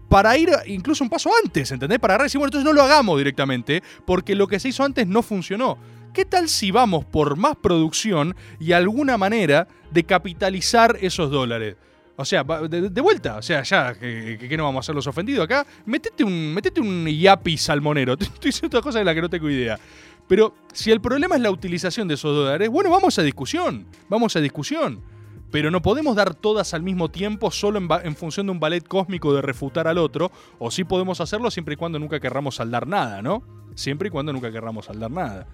[0.08, 1.98] para ir incluso un paso antes, ¿entendés?
[1.98, 4.84] Para agarrar y decir, bueno, entonces no lo hagamos directamente, porque lo que se hizo
[4.84, 5.78] antes no funcionó.
[6.12, 11.76] ¿Qué tal si vamos por más producción y alguna manera de capitalizar esos dólares?
[12.18, 15.66] O sea, de, vuelta, o sea, ya, que, no vamos a hacer los ofendidos acá.
[15.84, 18.14] Metete un, metete un yapi salmonero.
[18.18, 19.78] Estoy diciendo otra cosa de la que no tengo idea.
[20.26, 23.86] Pero si el problema es la utilización de esos dólares, bueno, vamos a discusión.
[24.08, 25.02] Vamos a discusión.
[25.50, 29.32] Pero no podemos dar todas al mismo tiempo solo en, función de un ballet cósmico
[29.32, 30.30] de refutar al otro.
[30.58, 33.42] O sí podemos hacerlo siempre y cuando nunca querramos saldar nada, ¿no?
[33.74, 35.46] Siempre y cuando nunca querramos saldar nada.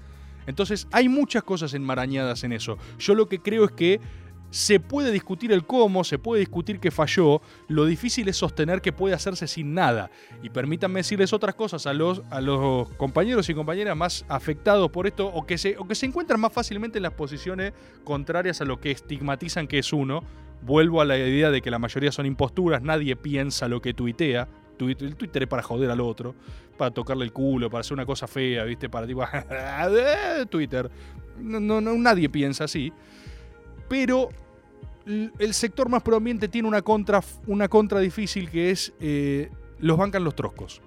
[0.46, 2.78] Entonces hay muchas cosas enmarañadas en eso.
[2.98, 4.00] Yo lo que creo es que
[4.53, 8.93] se puede discutir el cómo, se puede discutir que falló, lo difícil es sostener que
[8.93, 10.11] puede hacerse sin nada.
[10.43, 15.07] Y permítanme decirles otras cosas a los, a los compañeros y compañeras más afectados por
[15.07, 17.73] esto o que, se, o que se encuentran más fácilmente en las posiciones
[18.05, 20.23] contrarias a lo que estigmatizan que es uno.
[20.61, 24.47] Vuelvo a la idea de que la mayoría son imposturas, nadie piensa lo que tuitea.
[24.79, 26.35] Tuit- El Twitter es para joder al otro,
[26.77, 28.88] para tocarle el culo, para hacer una cosa fea, ¿viste?
[28.91, 29.23] Para tipo,
[30.51, 30.91] Twitter.
[31.38, 32.93] No, no, no, nadie piensa así.
[33.88, 34.29] Pero
[35.05, 40.23] el sector más proambiente tiene una contra, una contra difícil que es eh, los bancan
[40.25, 40.81] los troscos.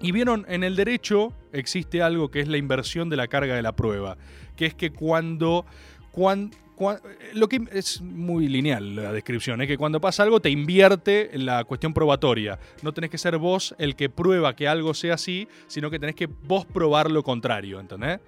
[0.00, 3.62] Y vieron, en el derecho existe algo que es la inversión de la carga de
[3.62, 4.18] la prueba,
[4.56, 5.64] que es que cuando...
[6.12, 6.98] cuan- cuan-
[7.32, 11.62] lo que es muy lineal la descripción, es que cuando pasa algo te invierte la
[11.64, 12.58] cuestión probatoria.
[12.82, 16.16] No tenés que ser vos el que prueba que algo sea así, sino que tenés
[16.16, 18.18] que vos probar lo contrario, ¿entendés?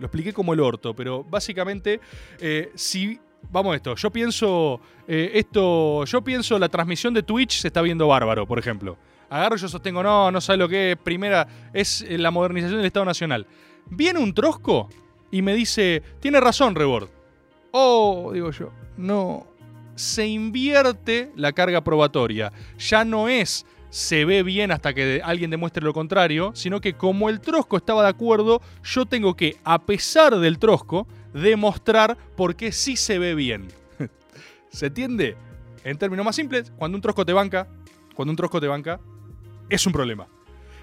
[0.00, 2.00] Lo expliqué como el orto, pero básicamente,
[2.40, 3.20] eh, si.
[3.50, 4.80] Vamos a esto, yo pienso.
[5.06, 6.04] eh, esto.
[6.04, 8.98] Yo pienso la transmisión de Twitch se está viendo bárbaro, por ejemplo.
[9.30, 10.96] Agarro yo sostengo, no, no sabe lo que es.
[10.98, 13.46] Primera, es eh, la modernización del Estado Nacional.
[13.86, 14.88] Viene un trosco
[15.30, 17.08] y me dice, tiene razón, Rebord.
[17.70, 19.46] Oh, digo yo, no.
[19.94, 22.52] Se invierte la carga probatoria.
[22.78, 27.28] Ya no es se ve bien hasta que alguien demuestre lo contrario, sino que como
[27.28, 32.72] el trosco estaba de acuerdo, yo tengo que, a pesar del trosco, demostrar por qué
[32.72, 33.68] sí se ve bien.
[34.70, 35.36] ¿Se entiende?
[35.84, 37.68] En términos más simples, cuando un trosco te banca,
[38.14, 39.00] cuando un trosco te banca,
[39.68, 40.28] es un problema.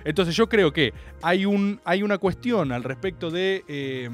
[0.03, 4.09] Entonces yo creo que hay, un, hay una cuestión al respecto de eh,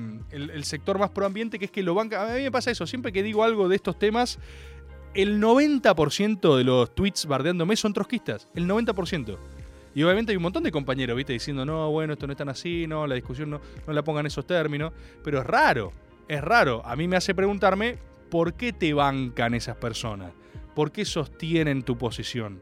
[0.64, 2.24] sector más proambiente que es que lo banca.
[2.24, 4.40] A mí me pasa eso, siempre que digo algo de estos temas,
[5.13, 8.47] el 90% de los tweets bardeándome son trotskistas.
[8.56, 9.38] El 90%.
[9.95, 11.34] Y obviamente hay un montón de compañeros, ¿viste?
[11.34, 14.26] Diciendo, no, bueno, esto no es tan así, no, la discusión no, no la pongan
[14.26, 14.91] esos términos.
[15.23, 15.93] Pero es raro,
[16.28, 16.82] es raro.
[16.86, 17.97] A mí me hace preguntarme,
[18.30, 20.32] ¿por qué te bancan esas personas?
[20.73, 22.60] ¿Por qué sostienen tu posición?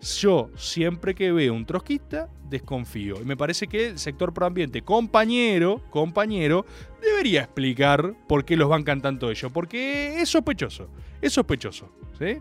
[0.00, 3.20] Yo, siempre que veo un trotskista, desconfío.
[3.20, 6.64] Y me parece que el sector proambiente, compañero, compañero,
[7.02, 9.52] debería explicar por qué los bancan tanto ellos.
[9.52, 10.88] Porque es sospechoso.
[11.20, 11.90] Es sospechoso.
[12.18, 12.38] ¿Sí?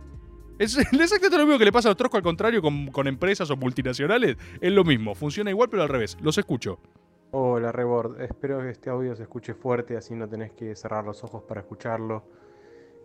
[0.58, 3.50] Es exactamente lo mismo que le pasa a los troscos, al contrario, con, con empresas
[3.50, 4.38] o multinacionales.
[4.62, 5.14] Es lo mismo.
[5.14, 6.18] Funciona igual, pero al revés.
[6.22, 6.80] Los escucho.
[7.32, 11.24] Hola Rebord, espero que este audio se escuche fuerte, así no tenés que cerrar los
[11.24, 12.24] ojos para escucharlo.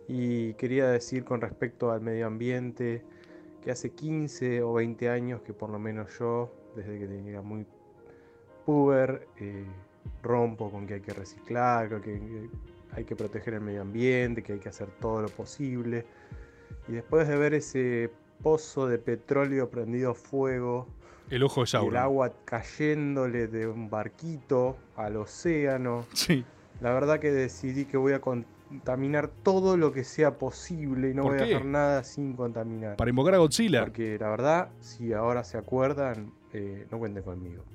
[0.07, 3.05] Y quería decir con respecto al medio ambiente,
[3.65, 7.65] que hace 15 o 20 años que por lo menos yo, desde que era muy
[8.63, 9.65] puber, eh,
[10.21, 12.47] rompo con que hay que reciclar, con que
[12.91, 16.05] hay que proteger el medio ambiente, que hay que hacer todo lo posible.
[16.87, 18.11] Y después de ver ese
[18.43, 20.87] pozo de petróleo prendido a fuego,
[21.31, 21.97] El ojo de y el Sauron.
[21.97, 26.05] agua cayéndole de un barquito al océano.
[26.13, 26.45] Sí.
[26.81, 28.21] La verdad que decidí que voy a
[28.67, 32.95] contaminar todo lo que sea posible y no ¿Por voy a dejar nada sin contaminar.
[32.97, 33.81] Para invocar a Godzilla.
[33.81, 37.63] Porque la verdad, si ahora se acuerdan, eh, no cuenten conmigo.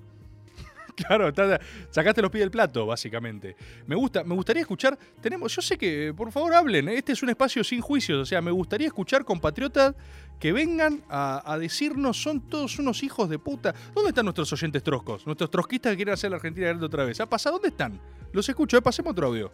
[0.96, 3.56] Claro, está- sacaste los pies del plato, básicamente.
[3.86, 4.98] Me gusta, me gustaría escuchar.
[5.22, 6.90] Tenemos, yo sé que, por favor, hablen.
[6.90, 6.96] ¿eh?
[6.98, 8.18] Este es un espacio sin juicios.
[8.20, 9.94] O sea, me gustaría escuchar compatriotas
[10.38, 13.74] que vengan a, a decirnos son todos unos hijos de puta.
[13.94, 15.24] ¿Dónde están nuestros oyentes troscos?
[15.24, 17.18] Nuestros trosquistas que quieren hacer la Argentina grande otra vez.
[17.20, 17.54] ¿Ha pasado?
[17.54, 17.98] ¿Dónde están?
[18.32, 18.82] Los escucho, ¿eh?
[18.82, 19.50] pasemos otro audio.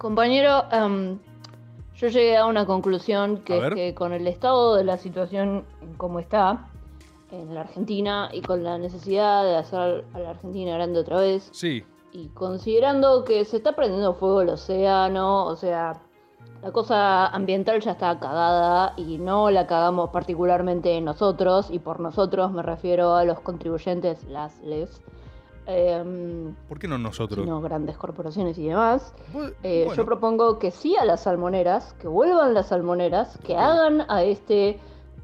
[0.00, 1.18] Compañero, em,
[1.94, 5.66] yo llegué a una conclusión que es que con el estado de la situación
[5.98, 6.70] como está
[7.30, 11.50] en la Argentina y con la necesidad de hacer a la Argentina grande otra vez,
[11.52, 11.84] Sí.
[12.12, 16.00] y considerando que se está prendiendo fuego el océano, o sea,
[16.62, 22.50] la cosa ambiental ya está cagada y no la cagamos particularmente nosotros, y por nosotros
[22.52, 25.02] me refiero a los contribuyentes, las les.
[25.70, 27.44] Em, ¿Por qué no nosotros?
[27.44, 29.14] sino grandes corporaciones y demás.
[29.62, 29.94] Eh, bueno.
[29.94, 34.78] Yo propongo que sí a las salmoneras, que vuelvan las salmoneras, que hagan a este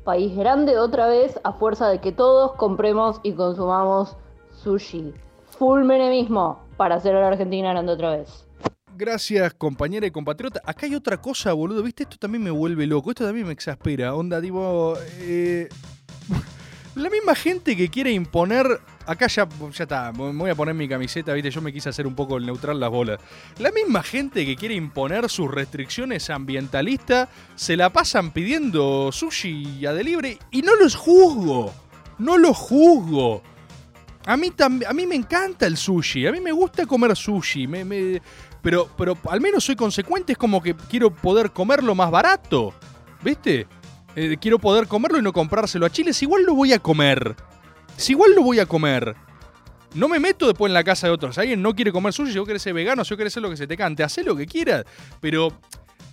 [0.05, 4.17] país grande otra vez a fuerza de que todos compremos y consumamos
[4.53, 5.13] sushi.
[5.59, 8.47] Full menemismo para hacer a la Argentina grande otra vez.
[8.97, 10.61] Gracias, compañera y compatriota.
[10.65, 11.83] Acá hay otra cosa, boludo.
[11.83, 12.05] ¿Viste?
[12.05, 13.11] Esto también me vuelve loco.
[13.11, 14.15] Esto también me exaspera.
[14.15, 14.95] Onda, tipo.
[15.19, 15.69] eh,
[16.97, 18.67] la misma gente que quiere imponer.
[19.07, 20.13] Acá ya, ya está.
[20.13, 21.51] Me voy a poner mi camiseta, ¿viste?
[21.51, 23.21] Yo me quise hacer un poco el neutral las bolas.
[23.59, 29.93] La misma gente que quiere imponer sus restricciones ambientalistas se la pasan pidiendo sushi a
[29.93, 31.73] delivery y no los juzgo.
[32.19, 33.43] No los juzgo.
[34.25, 37.85] A mí, a mí me encanta el sushi, a mí me gusta comer sushi, me-
[37.85, 38.21] me-
[38.61, 42.75] pero, pero al menos soy consecuente, es como que quiero poder comerlo más barato,
[43.23, 43.69] ¿viste?
[44.17, 47.37] Eh, quiero poder comerlo y no comprárselo a Chile, si igual lo voy a comer,
[47.99, 49.15] si igual lo voy a comer.
[49.95, 51.35] No me meto después en la casa de otros.
[51.35, 53.43] Si alguien no quiere comer sushi, si vos querés ser vegano, si vos querés hacer
[53.43, 54.85] lo que se te cante, hacé lo que quieras.
[55.21, 55.53] Pero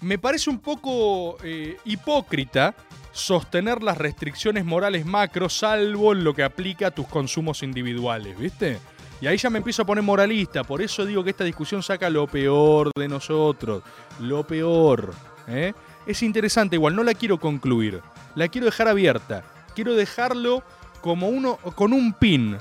[0.01, 2.75] me parece un poco eh, hipócrita
[3.13, 8.79] sostener las restricciones morales macro, salvo en lo que aplica a tus consumos individuales, ¿viste?
[9.21, 12.09] Y ahí ya me empiezo a poner moralista, por eso digo que esta discusión saca
[12.09, 13.83] lo peor de nosotros,
[14.19, 15.13] lo peor.
[15.47, 15.73] ¿eh?
[16.05, 18.01] Es interesante, igual no la quiero concluir,
[18.35, 20.63] la quiero dejar abierta, quiero dejarlo
[21.01, 22.57] como uno, con un pin,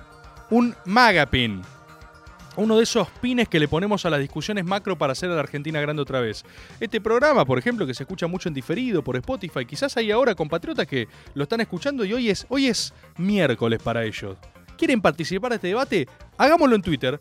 [0.51, 1.63] un maga pin.
[2.55, 5.41] Uno de esos pines que le ponemos a las discusiones macro para hacer a la
[5.41, 6.45] Argentina grande otra vez.
[6.79, 10.35] Este programa, por ejemplo, que se escucha mucho en diferido por Spotify, quizás hay ahora
[10.35, 14.37] compatriotas que lo están escuchando y hoy es, hoy es miércoles para ellos.
[14.77, 16.07] ¿Quieren participar de este debate?
[16.37, 17.19] Hagámoslo en Twitter.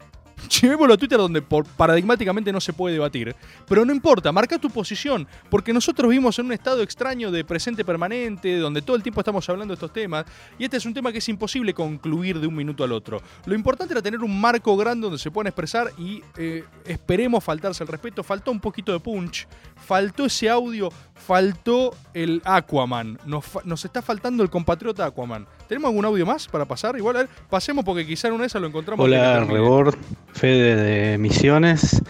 [0.62, 3.36] Llevémoslo a Twitter donde por, paradigmáticamente no se puede debatir.
[3.68, 7.86] Pero no importa, marca tu posición, porque nosotros vivimos en un estado extraño de presente
[7.86, 10.26] permanente, donde todo el tiempo estamos hablando de estos temas,
[10.58, 13.22] y este es un tema que es imposible concluir de un minuto al otro.
[13.46, 17.84] Lo importante era tener un marco grande donde se puedan expresar y eh, esperemos faltarse
[17.84, 18.24] el respeto.
[18.24, 23.20] Faltó un poquito de punch, faltó ese audio, faltó el Aquaman.
[23.26, 25.48] Nos, nos está faltando el compatriota Aquaman.
[25.72, 26.98] ¿Tenemos algún audio más para pasar?
[26.98, 29.06] Igual, a ver, pasemos porque quizá en una de esas lo encontramos.
[29.06, 29.46] Hola.
[29.46, 29.96] Rebord,
[30.34, 32.02] Fede de Misiones.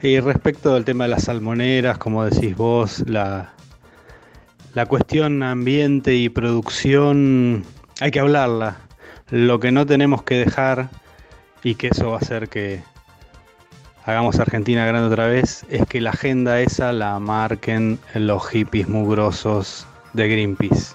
[0.00, 3.54] Y respecto al tema de las salmoneras, como decís vos, la,
[4.74, 7.64] la cuestión ambiente y producción
[7.98, 8.76] hay que hablarla.
[9.30, 10.88] Lo que no tenemos que dejar,
[11.64, 12.84] y que eso va a hacer que
[14.04, 19.88] hagamos Argentina grande otra vez, es que la agenda esa la marquen los hippies mugrosos
[20.12, 20.94] de Greenpeace.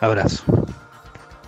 [0.00, 0.44] Abrazo.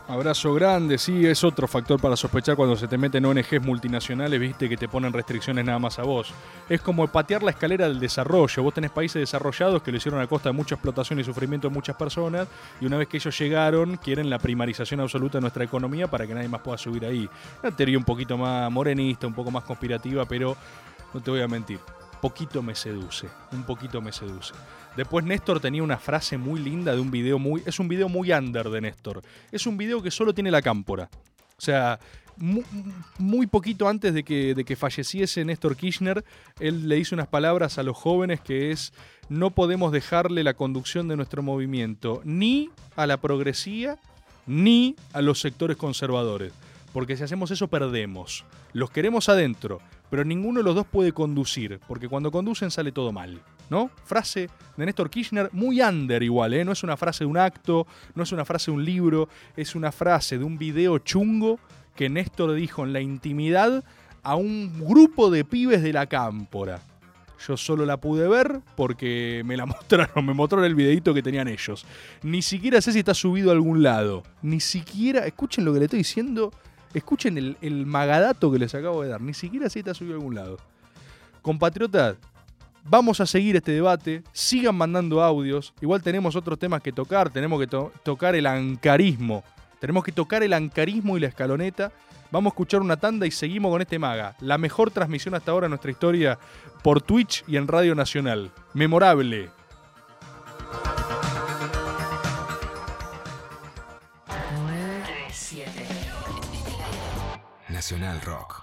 [0.06, 4.68] Abrazo grande, sí, es otro factor para sospechar cuando se te meten ONGs multinacionales, viste,
[4.68, 6.30] que te ponen restricciones nada más a vos.
[6.68, 8.62] Es como patear la escalera del desarrollo.
[8.62, 11.74] Vos tenés países desarrollados que lo hicieron a costa de mucha explotación y sufrimiento de
[11.74, 12.46] muchas personas,
[12.82, 16.34] y una vez que ellos llegaron, quieren la primarización absoluta de nuestra economía para que
[16.34, 17.26] nadie más pueda subir ahí.
[17.62, 20.54] Una teoría un poquito más morenista, un poco más conspirativa, pero
[21.14, 21.78] no te voy a mentir,
[22.20, 24.52] poquito me seduce, un poquito me seduce.
[24.96, 27.62] Después Néstor tenía una frase muy linda de un video muy...
[27.66, 29.22] Es un video muy under de Néstor.
[29.50, 31.08] Es un video que solo tiene la cámpora.
[31.56, 31.98] O sea,
[32.36, 32.62] mu-
[33.18, 36.24] muy, poquito antes de que, de que falleciese Néstor Kirchner,
[36.60, 38.92] él le hizo unas palabras a los jóvenes que es,
[39.28, 43.98] no podemos dejarle la conducción de nuestro movimiento ni a la progresía
[44.46, 46.52] ni a los sectores conservadores.
[46.92, 48.44] Porque si hacemos eso perdemos.
[48.72, 49.80] Los queremos adentro,
[50.10, 53.40] pero ninguno de los dos puede conducir, porque cuando conducen sale todo mal.
[53.70, 53.90] ¿No?
[54.04, 56.64] Frase de Néstor Kirchner, muy under igual, ¿eh?
[56.64, 59.74] No es una frase de un acto, no es una frase de un libro, es
[59.74, 61.58] una frase de un video chungo
[61.96, 63.84] que Néstor dijo en la intimidad
[64.22, 66.80] a un grupo de pibes de la cámpora.
[67.46, 71.48] Yo solo la pude ver porque me la mostraron, me mostraron el videito que tenían
[71.48, 71.86] ellos.
[72.22, 74.22] Ni siquiera sé si está subido a algún lado.
[74.42, 76.52] Ni siquiera, escuchen lo que le estoy diciendo,
[76.94, 79.20] escuchen el, magadato que les acabo de dar.
[79.20, 80.58] Ni siquiera sé si está subido a algún lado.
[81.42, 82.16] Compatriotas,
[82.84, 84.22] vamos a seguir este debate.
[84.32, 85.74] Sigan mandando audios.
[85.80, 87.30] Igual tenemos otros temas que tocar.
[87.30, 89.42] Tenemos que to- tocar el ancarismo.
[89.80, 91.92] Tenemos que tocar el ancarismo y la escaloneta.
[92.30, 94.34] Vamos a escuchar una tanda y seguimos con este maga.
[94.40, 96.38] La mejor transmisión hasta ahora en nuestra historia
[96.82, 98.50] por Twitch y en Radio Nacional.
[98.72, 99.50] Memorable.
[107.68, 108.62] Nacional Rock.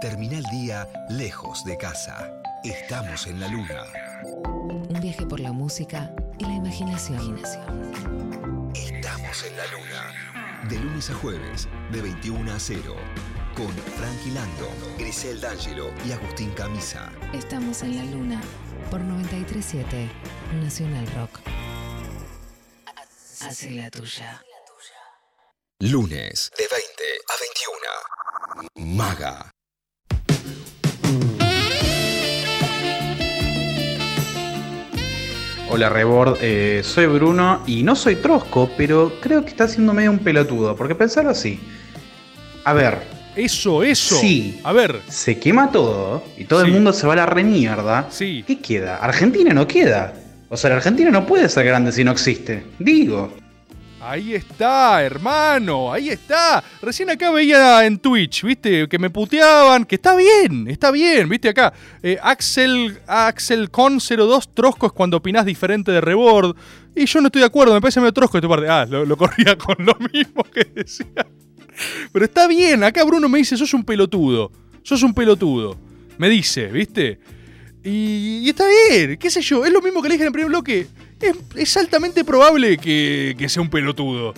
[0.00, 2.30] Termina el día lejos de casa.
[2.64, 3.84] Estamos en la luna.
[4.22, 7.36] Un viaje por la música y la imaginación.
[8.74, 10.68] Estamos en la luna.
[10.68, 12.94] De lunes a jueves, de 21 a 0.
[13.56, 17.10] Con Frankie Lando, Grisel D'Angelo y Agustín Camisa.
[17.32, 18.40] Estamos en la luna
[18.92, 20.08] por 937
[20.62, 21.40] Nacional Rock.
[23.40, 24.40] Hace la tuya.
[25.80, 26.78] Lunes, de 20
[27.28, 27.34] a
[28.76, 28.96] 21.
[28.96, 29.51] Maga.
[35.72, 40.10] Hola Rebord, eh, soy Bruno y no soy trosco, pero creo que está siendo medio
[40.10, 41.58] un pelotudo, porque pensarlo así.
[42.64, 42.98] A ver.
[43.34, 44.16] Eso, eso.
[44.16, 44.60] Sí.
[44.62, 45.00] A ver.
[45.08, 46.66] Se quema todo y todo Sí.
[46.66, 48.06] el mundo se va a la remierda.
[48.10, 48.44] Sí.
[48.46, 48.96] ¿Qué queda?
[48.98, 50.12] Argentina no queda.
[50.50, 52.64] O sea, la Argentina no puede ser grande si no existe.
[52.78, 53.32] Digo.
[54.04, 56.62] Ahí está, hermano, ahí está.
[56.82, 58.88] Recién acá veía en Twitch, ¿viste?
[58.88, 61.48] Que me puteaban, que está bien, está bien, ¿viste?
[61.48, 61.72] Acá,
[62.02, 66.56] eh, Axel, Axel Con 02 Trosco es cuando opinás diferente de Rebord.
[66.96, 68.68] Y yo no estoy de acuerdo, me parece medio trosco tu parte.
[68.68, 71.24] Ah, lo, lo corría con lo mismo que decía.
[72.12, 74.50] Pero está bien, acá Bruno me dice, sos un pelotudo,
[74.82, 75.78] sos un pelotudo.
[76.18, 77.20] Me dice, ¿viste?
[77.84, 80.32] Y, y está bien, qué sé yo, es lo mismo que le dije en el
[80.32, 80.88] primer bloque.
[81.56, 84.34] Es, altamente probable que, que sea un pelotudo.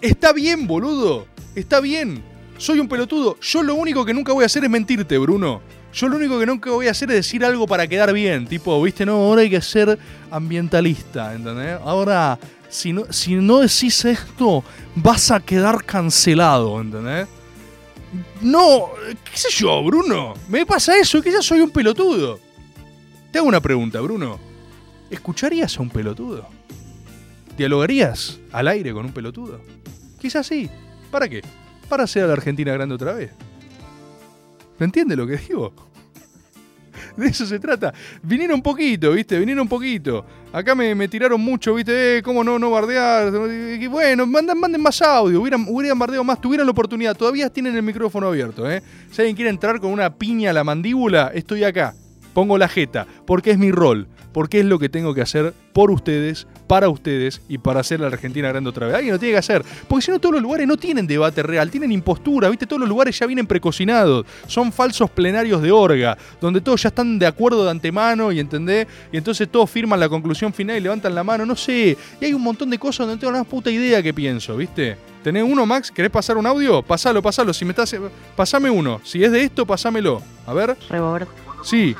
[0.00, 1.26] Está bien, boludo.
[1.54, 2.22] Está bien.
[2.58, 3.38] Soy un pelotudo.
[3.40, 5.60] Yo lo único que nunca voy a hacer es mentirte, Bruno.
[5.92, 8.46] Yo lo único que nunca voy a hacer es decir algo para quedar bien.
[8.46, 9.98] Tipo, viste, no, ahora hay que ser
[10.30, 11.78] ambientalista, ¿entendés?
[11.84, 12.38] Ahora,
[12.68, 14.62] si no, si no decís esto,
[14.94, 17.26] vas a quedar cancelado, ¿entendés?
[18.40, 18.90] No,
[19.24, 20.34] qué sé yo, Bruno.
[20.48, 22.38] Me pasa eso, que ya soy un pelotudo.
[23.32, 24.49] Te hago una pregunta, Bruno.
[25.10, 26.46] ¿Escucharías a un pelotudo?
[27.56, 29.60] ¿Dialogarías al aire con un pelotudo?
[30.18, 30.70] Quizás sí.
[31.10, 31.42] ¿Para qué?
[31.88, 33.32] Para hacer a la Argentina grande otra vez.
[34.78, 35.72] ¿Me entiende lo que digo?
[37.16, 37.92] De eso se trata.
[38.22, 39.38] Vinieron un poquito, ¿viste?
[39.38, 40.24] Vinieron un poquito.
[40.52, 42.18] Acá me, me tiraron mucho, ¿viste?
[42.18, 43.30] Eh, ¿Cómo no, no bardear?
[43.90, 45.40] Bueno, manden, manden más audio.
[45.40, 47.16] Hubieran, hubieran bardeado más, tuvieran la oportunidad.
[47.16, 48.82] Todavía tienen el micrófono abierto, ¿eh?
[49.10, 51.94] Si alguien quiere entrar con una piña a la mandíbula, estoy acá.
[52.32, 53.06] Pongo la jeta.
[53.26, 54.06] Porque es mi rol.
[54.32, 58.08] Porque es lo que tengo que hacer por ustedes, para ustedes y para hacer la
[58.08, 58.96] Argentina grande otra vez.
[58.96, 59.64] Alguien lo tiene que hacer.
[59.88, 62.66] Porque si no, todos los lugares no tienen debate real, tienen impostura, ¿viste?
[62.66, 64.26] Todos los lugares ya vienen precocinados.
[64.46, 68.86] Son falsos plenarios de orga, donde todos ya están de acuerdo de antemano y entendés.
[69.12, 71.96] Y entonces todos firman la conclusión final y levantan la mano, no sé.
[72.20, 74.96] Y hay un montón de cosas donde no tengo una puta idea que pienso, ¿viste?
[75.22, 75.90] ¿Tenés uno, Max?
[75.90, 76.82] ¿Querés pasar un audio?
[76.82, 77.52] Pasalo, pasalo.
[77.52, 77.94] Si me estás.
[78.34, 79.00] Pasame uno.
[79.04, 80.22] Si es de esto, pasámelo.
[80.46, 80.76] A ver.
[80.88, 81.26] Rebord.
[81.62, 81.94] Sí.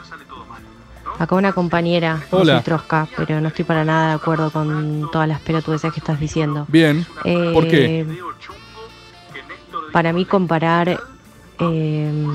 [1.21, 2.55] Acá una compañera, no Hola.
[2.55, 6.19] soy trosca, pero no estoy para nada de acuerdo con todas las pelotudeces que estás
[6.19, 6.65] diciendo.
[6.69, 7.07] Bien.
[7.25, 8.07] Eh, ¿Por qué?
[9.93, 10.99] Para mí comparar
[11.59, 12.27] eh,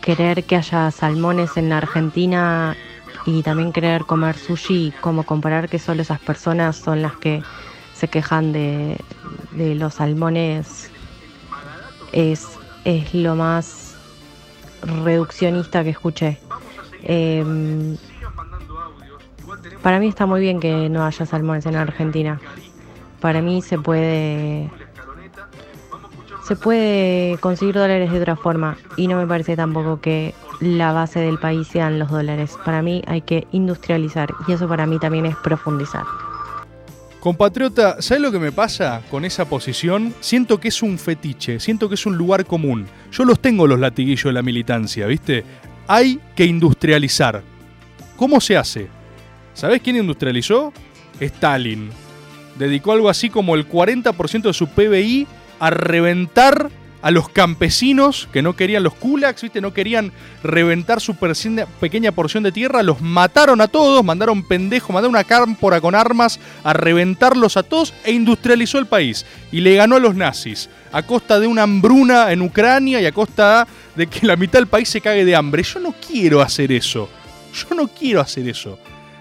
[0.00, 2.78] querer que haya salmones en la Argentina
[3.26, 7.42] y también querer comer sushi, como comparar que solo esas personas son las que
[7.92, 8.96] se quejan de,
[9.50, 10.90] de los salmones
[12.12, 12.46] es,
[12.86, 13.96] es lo más
[14.82, 16.40] reduccionista que escuché.
[17.06, 17.96] Em,
[19.82, 22.40] para mí está muy bien que no haya salmones en Argentina.
[23.20, 24.70] Para mí se puede
[26.46, 31.20] se puede conseguir dólares de otra forma y no me parece tampoco que la base
[31.20, 32.56] del país sean los dólares.
[32.64, 36.04] Para mí hay que industrializar y eso para mí también es profundizar.
[37.20, 40.12] Compatriota, ¿sabes lo que me pasa con esa posición?
[40.20, 42.86] Siento que es un fetiche, siento que es un lugar común.
[43.10, 45.42] Yo los tengo los latiguillos de la militancia, ¿viste?
[45.86, 47.42] Hay que industrializar.
[48.16, 48.88] ¿Cómo se hace?
[49.54, 50.72] ¿Sabés quién industrializó?
[51.20, 51.90] Stalin.
[52.58, 55.26] Dedicó algo así como el 40% de su PBI
[55.58, 56.70] a reventar
[57.04, 59.60] a los campesinos que no querían los kulaks, ¿viste?
[59.60, 60.10] No querían
[60.42, 65.82] reventar su pequeña porción de tierra, los mataron a todos, mandaron pendejos, mandaron una cámpora
[65.82, 69.26] con armas a reventarlos a todos e industrializó el país.
[69.52, 73.12] Y le ganó a los nazis, a costa de una hambruna en Ucrania y a
[73.12, 75.62] costa de que la mitad del país se cague de hambre.
[75.62, 77.10] Yo no quiero hacer eso.
[77.52, 78.78] Yo no quiero hacer eso.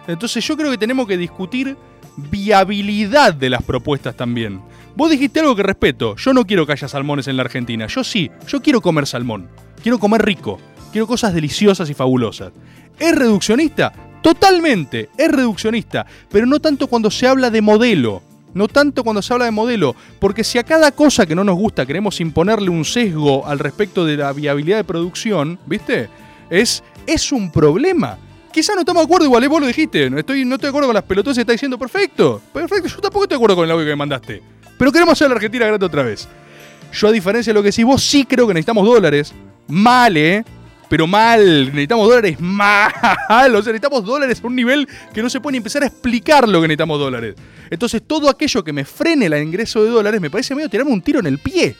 [0.07, 1.75] Entonces yo creo que tenemos que discutir
[2.15, 4.61] viabilidad de las propuestas también.
[4.95, 6.15] Vos dijiste algo que respeto.
[6.17, 7.87] Yo no quiero que haya salmones en la Argentina.
[7.87, 8.29] Yo sí.
[8.47, 9.49] Yo quiero comer salmón.
[9.81, 10.59] Quiero comer rico.
[10.91, 12.53] Quiero cosas deliciosas y fabulosas.
[12.99, 13.91] ¿Es reduccionista?
[14.21, 15.09] Totalmente.
[15.17, 16.05] Es reduccionista.
[16.29, 18.21] Pero no tanto cuando se habla de modelo.
[18.53, 19.95] No tanto cuando se habla de modelo.
[20.19, 24.05] Porque si a cada cosa que no nos gusta queremos imponerle un sesgo al respecto
[24.05, 26.07] de la viabilidad de producción, ¿viste?
[26.51, 28.19] Es, es un problema.
[28.51, 30.07] Quizá no estamos de acuerdo, igual eh, vos lo dijiste.
[30.11, 32.39] No estoy, no estoy de acuerdo con las pelotas, se está diciendo perfecto.
[32.53, 34.43] Perfecto, yo tampoco estoy de acuerdo con el audio que me mandaste.
[34.78, 36.28] Pero queremos hacer la Argentina grande otra vez.
[36.93, 39.34] Yo, a diferencia de lo que decís, vos sí creo que necesitamos dólares.
[39.67, 40.43] Mal, ¿eh?
[40.89, 41.67] Pero mal.
[41.67, 42.91] Necesitamos dólares mal.
[43.55, 46.47] O sea, necesitamos dólares a un nivel que no se puede ni empezar a explicar
[46.47, 47.36] lo que necesitamos dólares.
[47.69, 51.01] Entonces, todo aquello que me frene el ingreso de dólares me parece medio tirarme un
[51.01, 51.76] tiro en el pie.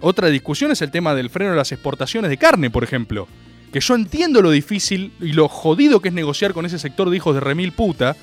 [0.00, 3.28] Otra discusión es el tema del freno de las exportaciones de carne, por ejemplo.
[3.72, 7.16] Que yo entiendo lo difícil y lo jodido que es negociar con ese sector de
[7.16, 8.16] hijos de remil puta.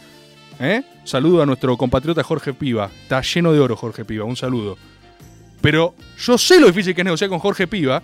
[0.61, 0.83] ¿Eh?
[1.03, 2.89] Saludo a nuestro compatriota Jorge Piva.
[3.03, 4.77] Está lleno de oro Jorge Piva, un saludo.
[5.61, 8.01] Pero yo sé lo difícil que es negociar con Jorge Piva.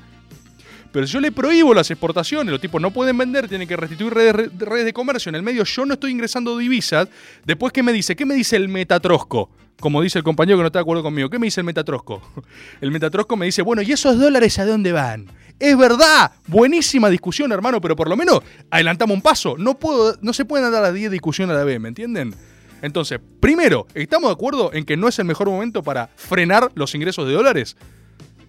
[0.92, 4.14] Pero si yo le prohíbo las exportaciones, los tipos no pueden vender, tienen que restituir
[4.14, 5.30] redes, redes de comercio.
[5.30, 7.08] En el medio yo no estoy ingresando divisas.
[7.46, 8.16] Después, ¿qué me dice?
[8.16, 9.50] ¿Qué me dice el metatrosco?
[9.80, 11.30] Como dice el compañero que no está de acuerdo conmigo.
[11.30, 12.22] ¿Qué me dice el metatrosco?
[12.82, 15.28] El metatrosco me dice, bueno, ¿y esos dólares a dónde van?
[15.60, 19.56] Es verdad, buenísima discusión, hermano, pero por lo menos adelantamos un paso.
[19.58, 22.34] No, puedo, no se pueden dar las 10 discusiones a la vez, ¿me entienden?
[22.82, 26.94] Entonces, primero, ¿estamos de acuerdo en que no es el mejor momento para frenar los
[26.94, 27.76] ingresos de dólares?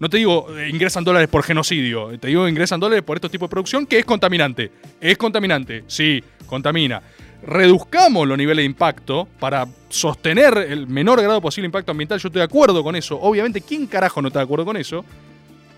[0.00, 3.48] No te digo eh, ingresan dólares por genocidio, te digo ingresan dólares por estos tipos
[3.48, 4.70] de producción que es contaminante.
[5.00, 7.02] Es contaminante, sí, contamina.
[7.44, 12.18] Reduzcamos los niveles de impacto para sostener el menor grado posible impacto ambiental.
[12.18, 13.18] Yo estoy de acuerdo con eso.
[13.18, 15.04] Obviamente, ¿quién carajo no está de acuerdo con eso?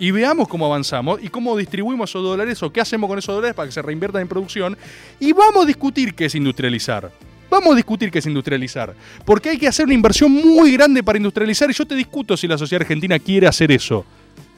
[0.00, 3.54] Y veamos cómo avanzamos y cómo distribuimos esos dólares o qué hacemos con esos dólares
[3.54, 4.76] para que se reinviertan en producción.
[5.20, 7.12] Y vamos a discutir qué es industrializar.
[7.50, 8.94] Vamos a discutir qué es industrializar.
[9.26, 12.48] Porque hay que hacer una inversión muy grande para industrializar y yo te discuto si
[12.48, 14.06] la sociedad argentina quiere hacer eso.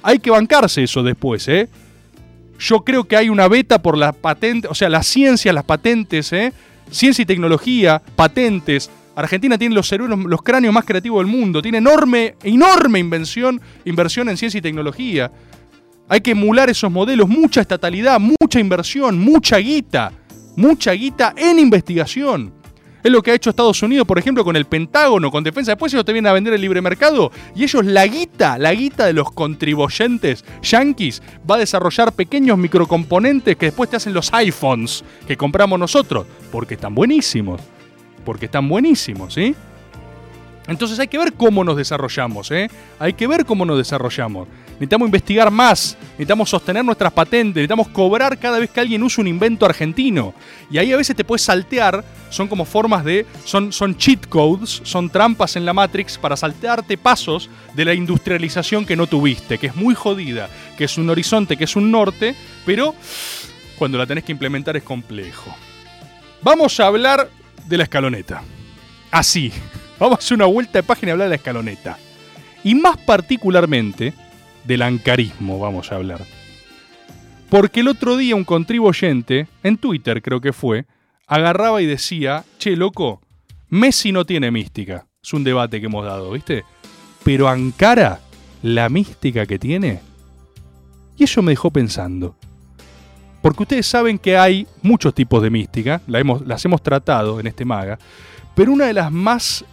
[0.01, 1.69] Hay que bancarse eso después, ¿eh?
[2.61, 6.33] Yo creo que hay una beta por la patente, o sea, la ciencia, las patentes,
[6.33, 6.53] ¿eh?
[6.89, 8.91] Ciencia y tecnología, patentes.
[9.15, 11.61] Argentina tiene los cráneos más creativos del mundo.
[11.61, 15.31] Tiene enorme, enorme invención, inversión en ciencia y tecnología.
[16.09, 20.13] Hay que emular esos modelos, mucha estatalidad, mucha inversión, mucha guita.
[20.57, 22.53] Mucha guita en investigación.
[23.03, 25.73] Es lo que ha hecho Estados Unidos, por ejemplo, con el Pentágono, con defensa.
[25.73, 29.07] Después ellos te vienen a vender el libre mercado y ellos la guita, la guita
[29.07, 35.05] de los contribuyentes yanquis va a desarrollar pequeños microcomponentes que después te hacen los iPhones
[35.27, 37.61] que compramos nosotros, porque están buenísimos.
[38.25, 39.55] Porque están buenísimos, ¿sí?
[40.69, 42.71] Entonces hay que ver cómo nos desarrollamos, ¿eh?
[42.99, 44.47] Hay que ver cómo nos desarrollamos.
[44.75, 49.29] Necesitamos investigar más, necesitamos sostener nuestras patentes, necesitamos cobrar cada vez que alguien usa un
[49.29, 50.35] invento argentino.
[50.71, 54.81] Y ahí a veces te puedes saltear, son como formas de, son, son cheat codes,
[54.85, 59.69] son trampas en la Matrix para saltearte pasos de la industrialización que no tuviste, que
[59.69, 60.49] es muy jodida,
[60.79, 62.95] que es un horizonte, que es un norte, pero
[63.79, 65.55] cuando la tenés que implementar es complejo.
[66.43, 67.29] Vamos a hablar
[67.67, 68.43] de la escaloneta.
[69.11, 69.53] Así.
[69.99, 71.99] Vamos a hacer una vuelta de página y hablar de la escaloneta.
[72.65, 74.15] Y más particularmente
[74.65, 76.25] del ancarismo vamos a hablar.
[77.49, 80.87] Porque el otro día un contribuyente, en Twitter creo que fue,
[81.27, 83.21] agarraba y decía, che, loco,
[83.69, 85.07] Messi no tiene mística.
[85.23, 86.65] Es un debate que hemos dado, ¿viste?
[87.25, 88.21] Pero Ankara,
[88.63, 90.01] la mística que tiene.
[91.17, 92.37] Y eso me dejó pensando.
[93.43, 97.99] Porque ustedes saben que hay muchos tipos de mística, las hemos tratado en este maga,
[98.55, 99.65] pero una de las más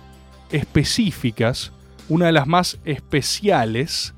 [0.52, 1.72] específicas,
[2.10, 4.14] una de las más especiales,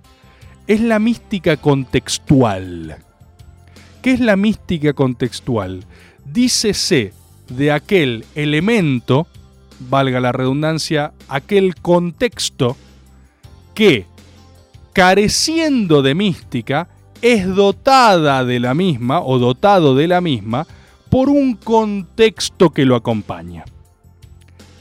[0.68, 2.97] es la mística contextual.
[4.02, 5.86] ¿Qué es la mística contextual?
[6.26, 7.14] Dícese
[7.49, 9.28] de aquel elemento,
[9.89, 12.78] valga la redundancia, aquel contexto
[13.74, 14.06] que,
[14.93, 16.88] careciendo de mística,
[17.22, 20.65] es dotada de la misma o dotado de la misma
[21.09, 23.63] por un contexto que lo acompaña.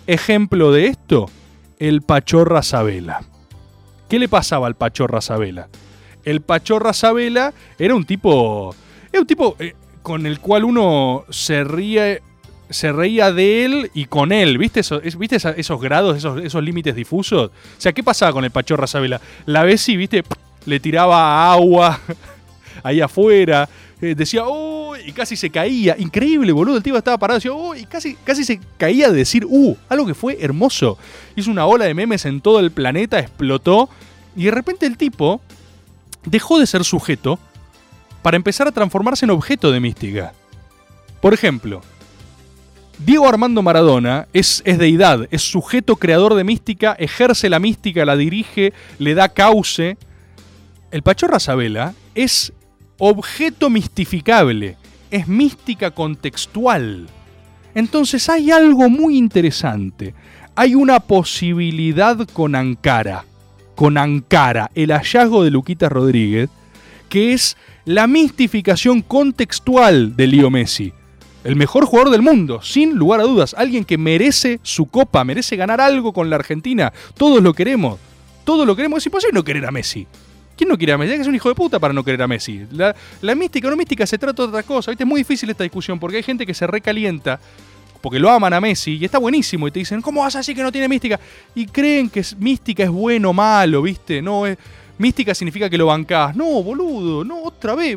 [0.07, 1.31] Ejemplo de esto,
[1.79, 3.23] el Pachorra Sabela.
[4.09, 5.69] ¿Qué le pasaba al Pachorra Sabela?
[6.25, 8.75] El Pachorra Sabela era un tipo.
[9.13, 12.23] Era un tipo eh, con el cual uno se ríe.
[12.71, 16.63] Se reía de él y con él, ¿viste, eso, es- ¿viste esos grados, esos, esos
[16.63, 17.49] límites difusos?
[17.51, 19.21] O sea, ¿qué pasaba con el Pachorra Sabela?
[19.47, 20.23] La Bessi, ¿viste?
[20.67, 22.01] Le tiraba agua
[22.83, 23.69] ahí afuera,
[24.01, 24.97] eh, decía, ¡oh!
[24.97, 25.97] Y casi se caía.
[25.99, 26.77] Increíble, boludo.
[26.77, 27.75] El tipo estaba parado decía, ¡oh!
[27.75, 29.77] Y casi, casi se caía de decir, ¡uh!
[29.89, 30.97] Algo que fue hermoso.
[31.37, 33.91] Hizo una ola de memes en todo el planeta, explotó.
[34.37, 35.41] Y de repente el tipo
[36.25, 37.39] dejó de ser sujeto
[38.23, 40.33] para empezar a transformarse en objeto de mística.
[41.21, 41.83] Por ejemplo,
[42.99, 48.17] Diego Armando Maradona es, es deidad, es sujeto creador de mística, ejerce la mística, la
[48.17, 49.99] dirige, le da cauce.
[50.91, 52.53] El Pachorra Sabela es
[52.99, 54.77] objeto mistificable,
[55.13, 57.07] es mística contextual.
[57.77, 60.15] Entonces hay algo muy interesante.
[60.57, 63.25] Hay una posibilidad con Ankara,
[63.77, 66.51] con Ankara, el hallazgo de Luquita Rodríguez,
[67.09, 70.93] que es la mistificación contextual de Leo Messi.
[71.45, 73.55] El mejor jugador del mundo, sin lugar a dudas.
[73.57, 76.93] Alguien que merece su copa, merece ganar algo con la Argentina.
[77.17, 78.01] Todos lo queremos.
[78.45, 78.99] Todos lo queremos.
[78.99, 80.07] Es imposible no querer a Messi.
[80.61, 81.15] ¿Quién no quiere a Messi?
[81.15, 82.67] Hay que un hijo de puta para no querer a Messi.
[82.71, 84.91] La, mística o no mística se trata de otra cosa.
[84.91, 85.05] ¿viste?
[85.05, 87.41] Es muy difícil esta discusión porque hay gente que se recalienta
[88.03, 90.55] porque lo aman a Messi y está buenísimo y te dicen, ¿cómo vas a decir
[90.55, 91.19] que no tiene mística?
[91.55, 94.21] Y creen que mística es bueno o malo, ¿viste?
[94.21, 94.59] No, es,
[94.99, 96.37] mística significa que lo bancás.
[96.37, 97.97] No, boludo, no, otra vez.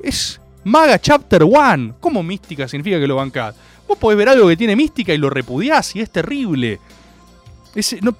[0.00, 1.96] Es Maga Chapter 1.
[1.98, 3.56] ¿Cómo mística significa que lo bancás?
[3.88, 6.78] Vos podés ver algo que tiene mística y lo repudiás y es terrible.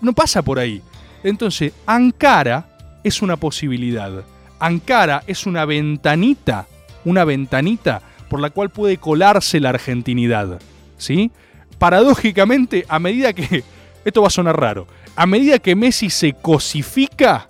[0.01, 0.83] No pasa por ahí.
[1.23, 2.76] Entonces, Ankara
[3.07, 4.25] es una posibilidad.
[4.59, 6.67] Ankara es una ventanita,
[7.05, 10.61] una ventanita por la cual puede colarse la argentinidad.
[10.99, 11.31] ¿Sí?
[11.79, 13.63] Paradójicamente, a medida que.
[14.05, 14.87] Esto va a sonar raro.
[15.15, 17.49] A medida que Messi se cosifica,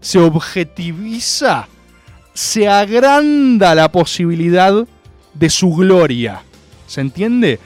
[0.00, 1.68] se objetiviza,
[2.32, 4.86] se agranda la posibilidad
[5.34, 6.42] de su gloria.
[6.86, 7.58] ¿Se entiende?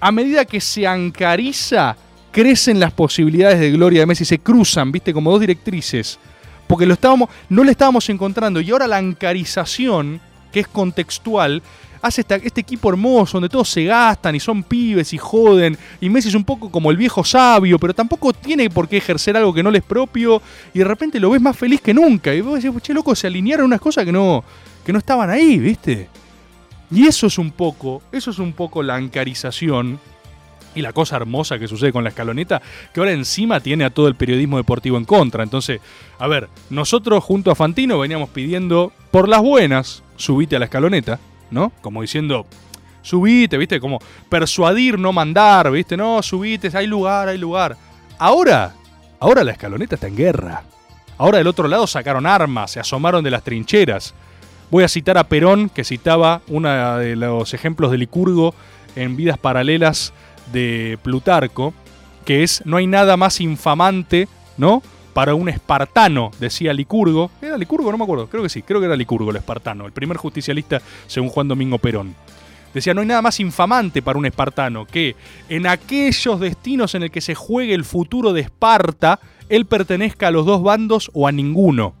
[0.00, 1.96] A medida que se ancariza,
[2.32, 5.12] crecen las posibilidades de gloria de Messi, se cruzan, ¿viste?
[5.12, 6.18] Como dos directrices.
[6.66, 8.60] Porque lo estábamos, no le estábamos encontrando.
[8.60, 10.20] Y ahora la ancarización,
[10.52, 11.62] que es contextual,
[12.00, 15.76] hace este equipo hermoso donde todos se gastan y son pibes y joden.
[16.00, 19.36] Y Messi es un poco como el viejo sabio, pero tampoco tiene por qué ejercer
[19.36, 20.42] algo que no le es propio.
[20.74, 22.34] Y de repente lo ves más feliz que nunca.
[22.34, 24.44] Y vos decís, che, loco, se alinearon unas cosas que no,
[24.84, 26.08] que no estaban ahí, ¿viste?
[26.90, 29.98] Y eso es un poco, eso es un poco la ancarización
[30.74, 32.60] y la cosa hermosa que sucede con la escaloneta,
[32.92, 35.42] que ahora encima tiene a todo el periodismo deportivo en contra.
[35.42, 35.80] Entonces,
[36.18, 41.18] a ver, nosotros junto a Fantino veníamos pidiendo por las buenas, subite a la escaloneta,
[41.50, 41.72] ¿no?
[41.80, 42.46] Como diciendo,
[43.02, 43.80] subite, ¿viste?
[43.80, 45.96] Como persuadir, no mandar, ¿viste?
[45.96, 47.76] No, subite, hay lugar, hay lugar.
[48.18, 48.74] Ahora,
[49.20, 50.62] ahora la escaloneta está en guerra.
[51.16, 54.14] Ahora del otro lado sacaron armas, se asomaron de las trincheras.
[54.70, 58.54] Voy a citar a Perón, que citaba uno de los ejemplos de Licurgo
[58.96, 60.12] en Vidas Paralelas
[60.52, 61.74] de Plutarco,
[62.24, 64.82] que es no hay nada más infamante, ¿no?
[65.12, 67.30] Para un espartano, decía Licurgo.
[67.40, 67.90] ¿Era Licurgo?
[67.92, 68.28] No me acuerdo.
[68.28, 71.78] Creo que sí, creo que era Licurgo el espartano, el primer justicialista según Juan Domingo
[71.78, 72.14] Perón.
[72.74, 75.14] Decía, no hay nada más infamante para un espartano que
[75.48, 80.30] en aquellos destinos en el que se juegue el futuro de Esparta, él pertenezca a
[80.32, 81.94] los dos bandos o a ninguno.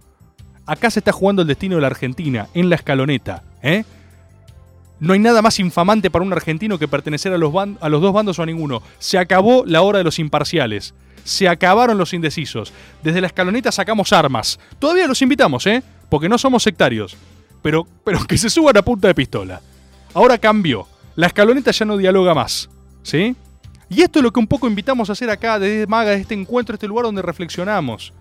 [0.66, 3.44] Acá se está jugando el destino de la Argentina, en la escaloneta.
[3.62, 3.84] ¿eh?
[5.04, 8.14] No hay nada más infamante para un argentino que pertenecer a los, a los dos
[8.14, 8.82] bandos o a ninguno.
[8.98, 10.94] Se acabó la hora de los imparciales.
[11.24, 12.72] Se acabaron los indecisos.
[13.02, 14.58] Desde la escaloneta sacamos armas.
[14.78, 15.82] Todavía los invitamos, ¿eh?
[16.08, 17.18] Porque no somos sectarios.
[17.60, 19.60] Pero, pero que se suban a punta de pistola.
[20.14, 20.88] Ahora cambió.
[21.16, 22.70] La escaloneta ya no dialoga más.
[23.02, 23.36] ¿Sí?
[23.90, 26.32] Y esto es lo que un poco invitamos a hacer acá, desde Maga, de este
[26.32, 28.14] encuentro, este lugar donde reflexionamos.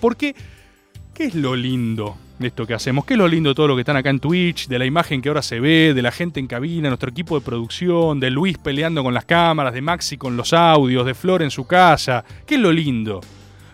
[0.00, 0.34] Porque,
[1.12, 3.04] ¿qué es lo lindo esto que hacemos?
[3.04, 4.66] ¿Qué es lo lindo de todo lo que están acá en Twitch?
[4.68, 7.44] De la imagen que ahora se ve, de la gente en cabina, nuestro equipo de
[7.44, 11.50] producción, de Luis peleando con las cámaras, de Maxi con los audios, de Flor en
[11.50, 12.24] su casa.
[12.46, 13.20] ¿Qué es lo lindo?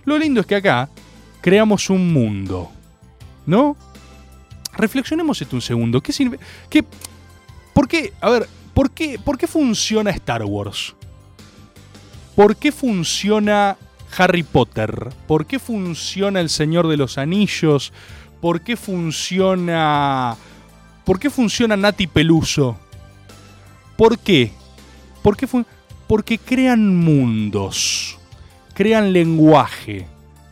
[0.04, 0.88] Lo lindo es que acá
[1.40, 2.70] creamos un mundo.
[3.46, 3.76] ¿No?
[4.76, 6.00] Reflexionemos esto un segundo.
[6.00, 6.38] ¿Qué sirve?
[6.68, 6.84] ¿Qué,
[7.72, 8.12] ¿Por qué?
[8.20, 10.94] A ver, ¿por qué, ¿por qué funciona Star Wars?
[12.36, 13.76] ¿Por qué funciona
[14.16, 15.11] Harry Potter?
[15.26, 17.92] ¿Por qué funciona El Señor de los Anillos?
[18.41, 20.36] ¿Por qué funciona.
[21.05, 22.78] ¿Por qué funciona Nati Peluso?
[23.97, 24.53] ¿Por qué?
[25.22, 25.47] ¿Por qué
[26.07, 28.18] Porque crean mundos.
[28.74, 30.07] Crean lenguaje.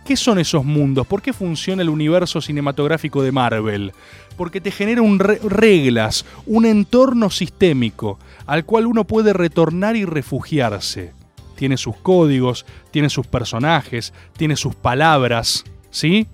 [0.05, 1.07] ¿Qué son esos mundos?
[1.07, 3.93] ¿Por qué funciona el universo cinematográfico de Marvel?
[4.37, 10.05] Porque te genera un re- reglas, un entorno sistémico al cual uno puede retornar y
[10.07, 11.13] refugiarse.
[11.57, 16.27] Tiene sus códigos, tiene sus personajes, tiene sus palabras, ¿sí?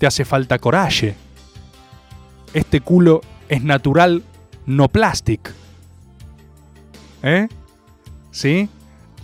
[0.00, 1.14] Te hace falta coraje.
[2.54, 3.20] Este culo
[3.50, 4.24] es natural,
[4.64, 5.52] no plastic.
[7.22, 7.48] ¿Eh?
[8.30, 8.70] ¿Sí?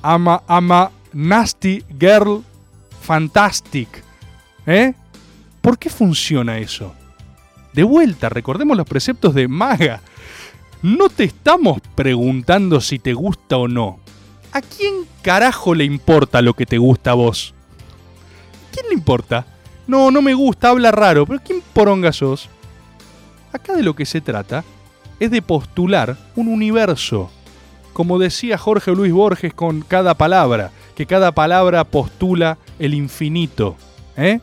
[0.03, 2.45] Ama, ama, nasty girl,
[3.01, 3.89] fantastic.
[4.67, 4.93] ¿Eh?
[5.63, 6.95] ¿Por qué funciona eso?
[7.73, 10.03] De vuelta, recordemos los preceptos de Maga.
[10.83, 13.99] No te estamos preguntando si te gusta o no.
[14.53, 17.55] ¿A quién carajo le importa lo que te gusta a vos?
[18.73, 19.47] ¿Quién le importa?
[19.87, 22.49] No, no me gusta, habla raro, pero ¿quién poronga sos?
[23.53, 24.65] Acá de lo que se trata
[25.21, 27.31] es de postular un universo.
[27.93, 33.77] Como decía Jorge Luis Borges con cada palabra, que cada palabra postula el infinito.
[34.17, 34.41] ¿eh?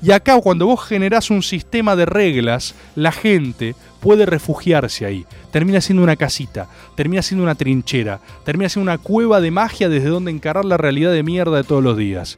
[0.00, 5.26] Y acá cuando vos generás un sistema de reglas, la gente puede refugiarse ahí.
[5.50, 10.08] Termina siendo una casita, termina siendo una trinchera, termina siendo una cueva de magia desde
[10.08, 12.36] donde encarar la realidad de mierda de todos los días.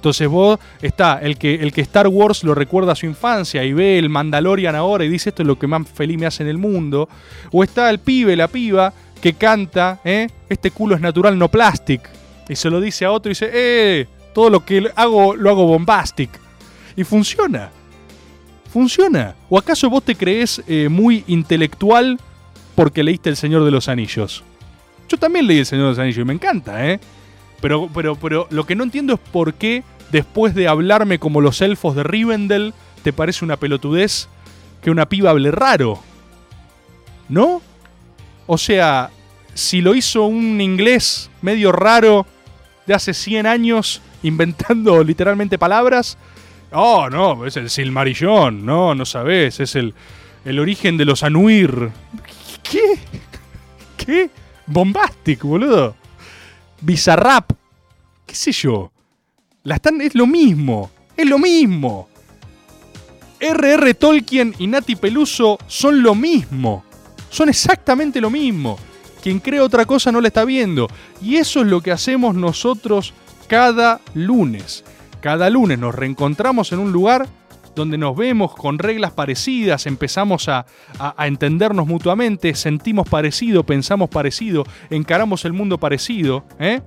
[0.00, 3.74] Entonces vos está el que, el que Star Wars lo recuerda a su infancia y
[3.74, 6.48] ve el Mandalorian ahora y dice esto es lo que más feliz me hace en
[6.48, 7.06] el mundo.
[7.52, 10.26] O está el pibe, la piba, que canta, ¿eh?
[10.48, 12.00] este culo es natural, no plastic.
[12.48, 15.66] Y se lo dice a otro y dice, eh, todo lo que hago lo hago
[15.66, 16.30] bombastic.
[16.96, 17.70] Y funciona.
[18.72, 19.34] Funciona.
[19.50, 22.18] ¿O acaso vos te crees eh, muy intelectual
[22.74, 24.44] porque leíste El Señor de los Anillos?
[25.10, 26.98] Yo también leí El Señor de los Anillos y me encanta, ¿eh?
[27.60, 31.60] Pero, pero, pero lo que no entiendo es por qué, después de hablarme como los
[31.60, 34.28] elfos de Rivendell, te parece una pelotudez
[34.82, 36.00] que una piba hable raro.
[37.28, 37.62] ¿No?
[38.46, 39.10] O sea,
[39.54, 42.26] si lo hizo un inglés medio raro
[42.86, 46.18] de hace 100 años, inventando literalmente palabras.
[46.72, 48.64] Oh, no, es el Silmarillón.
[48.64, 49.94] No, no sabes, es el,
[50.44, 51.90] el origen de los Anuir.
[52.62, 52.98] ¿Qué?
[53.96, 54.30] ¿Qué?
[54.66, 55.96] Bombastic, boludo.
[56.80, 57.52] Bizarrap.
[58.26, 58.92] ¿Qué sé yo?
[59.64, 60.90] La están, es lo mismo.
[61.16, 62.08] Es lo mismo.
[63.38, 63.94] R.R.
[63.94, 66.84] Tolkien y Nati Peluso son lo mismo.
[67.30, 68.78] Son exactamente lo mismo.
[69.22, 70.88] Quien cree otra cosa no la está viendo.
[71.22, 73.14] Y eso es lo que hacemos nosotros
[73.48, 74.84] cada lunes.
[75.20, 77.28] Cada lunes nos reencontramos en un lugar
[77.74, 80.66] donde nos vemos con reglas parecidas, empezamos a,
[80.98, 86.44] a- entendernos mutuamente, sentimos parecido, pensamos parecido, encaramos el mundo parecido.
[86.58, 86.80] ¿eh?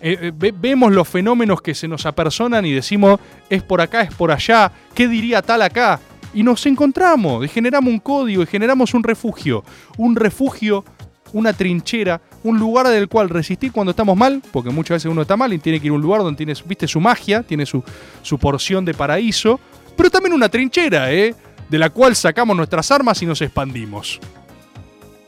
[0.00, 3.18] Eh, eh, ve- vemos los fenómenos que se nos apersonan y decimos,
[3.50, 5.98] es por acá, es por allá, ¿qué diría tal acá?
[6.34, 9.64] Y nos encontramos, y generamos un código, y generamos un refugio.
[9.96, 10.84] Un refugio,
[11.32, 15.36] una trinchera, un lugar del cual resistir cuando estamos mal, porque muchas veces uno está
[15.36, 17.82] mal y tiene que ir a un lugar donde tiene, viste, su magia, tiene su,
[18.22, 19.58] su porción de paraíso,
[19.98, 21.34] pero también una trinchera, ¿eh?
[21.68, 24.20] De la cual sacamos nuestras armas y nos expandimos.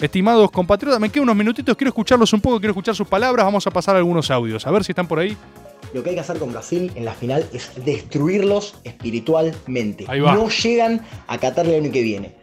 [0.00, 3.66] Estimados compatriotas, me quedan unos minutitos, quiero escucharlos un poco, quiero escuchar sus palabras, vamos
[3.66, 5.36] a pasar algunos audios, a ver si están por ahí.
[5.92, 10.04] Lo que hay que hacer con Brasil en la final es destruirlos espiritualmente.
[10.06, 10.34] Ahí va.
[10.34, 12.36] No llegan a Qatar el año que viene.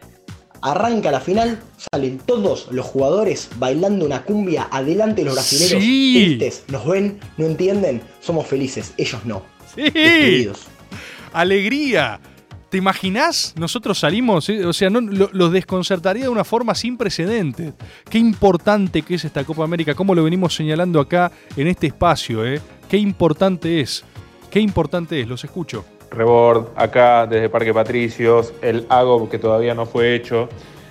[0.60, 1.58] Arranca la final,
[1.90, 5.82] salen todos los jugadores bailando una cumbia adelante de los brasileños.
[5.82, 6.36] Sí.
[6.36, 9.42] Tristes, nos ven, no entienden, somos felices, ellos no.
[9.74, 9.82] Sí.
[9.82, 10.66] Destruidos.
[11.32, 12.20] Alegría.
[12.70, 13.54] ¿Te imaginás?
[13.58, 14.66] Nosotros salimos, eh?
[14.66, 17.72] o sea, no, lo- los desconcertaría de una forma sin precedentes.
[18.10, 22.44] Qué importante que es esta Copa América, cómo lo venimos señalando acá en este espacio,
[22.46, 22.60] ¿eh?
[22.90, 24.04] Qué importante es,
[24.50, 25.82] qué importante es, los escucho.
[26.10, 30.48] Rebord, acá desde Parque Patricios, el AGO que todavía no fue hecho.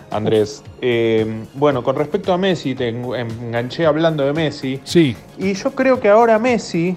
[0.09, 4.79] Andrés, eh, bueno, con respecto a Messi, te en- enganché hablando de Messi.
[4.83, 5.15] Sí.
[5.37, 6.95] Y yo creo que ahora Messi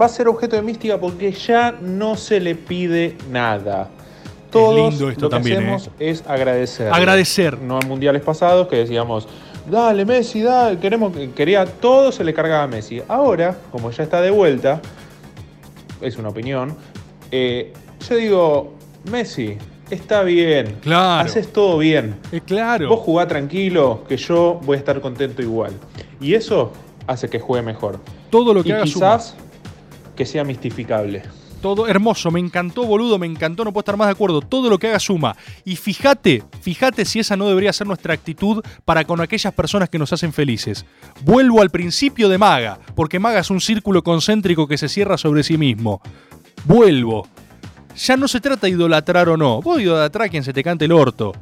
[0.00, 3.88] va a ser objeto de mística porque ya no se le pide nada.
[4.50, 6.10] Todos lindo esto lo que también, hacemos ¿eh?
[6.10, 6.92] es agradecer.
[6.92, 7.60] Agradecer.
[7.60, 9.28] No en mundiales pasados que decíamos,
[9.70, 13.02] dale Messi, dale, queremos, quería todo se le cargaba a Messi.
[13.08, 14.80] Ahora, como ya está de vuelta,
[16.00, 16.76] es una opinión,
[17.30, 17.72] eh,
[18.08, 18.74] yo digo,
[19.10, 19.58] Messi,
[19.90, 20.78] está bien.
[20.82, 21.26] Claro.
[21.26, 22.16] Haces todo bien.
[22.32, 22.88] Es claro.
[22.88, 25.72] Vos jugá tranquilo, que yo voy a estar contento igual.
[26.20, 26.72] Y eso
[27.06, 28.00] hace que juegue mejor.
[28.30, 29.36] Todo lo que y haga quizás
[30.16, 31.22] que sea mistificable.
[31.60, 34.40] Todo hermoso, me encantó, boludo, me encantó, no puedo estar más de acuerdo.
[34.40, 35.36] Todo lo que haga suma.
[35.64, 39.98] Y fíjate, fíjate si esa no debería ser nuestra actitud para con aquellas personas que
[39.98, 40.84] nos hacen felices.
[41.22, 45.42] Vuelvo al principio de Maga, porque Maga es un círculo concéntrico que se cierra sobre
[45.42, 46.00] sí mismo.
[46.64, 47.26] Vuelvo.
[47.96, 49.62] Ya no se trata de idolatrar o no.
[49.62, 51.32] Vos idolatrar a quien se te cante el orto.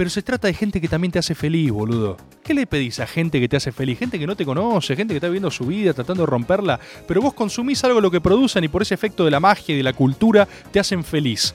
[0.00, 2.16] Pero se trata de gente que también te hace feliz, boludo.
[2.42, 3.98] ¿Qué le pedís a gente que te hace feliz?
[3.98, 7.20] Gente que no te conoce, gente que está viviendo su vida, tratando de romperla, pero
[7.20, 9.76] vos consumís algo de lo que producen y por ese efecto de la magia y
[9.76, 11.54] de la cultura te hacen feliz.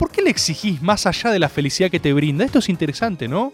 [0.00, 2.44] ¿Por qué le exigís más allá de la felicidad que te brinda?
[2.44, 3.52] Esto es interesante, ¿no?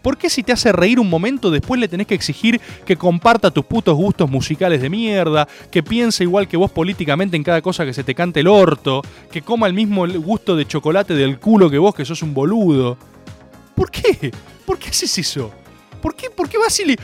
[0.00, 3.50] ¿Por qué si te hace reír un momento después le tenés que exigir que comparta
[3.50, 7.84] tus putos gustos musicales de mierda, que piense igual que vos políticamente en cada cosa
[7.84, 11.68] que se te cante el orto, que coma el mismo gusto de chocolate del culo
[11.68, 12.96] que vos que sos un boludo?
[13.74, 14.32] ¿Por qué?
[14.64, 15.52] ¿Por qué haces eso?
[16.04, 16.96] ¿Por qué, por qué vas y.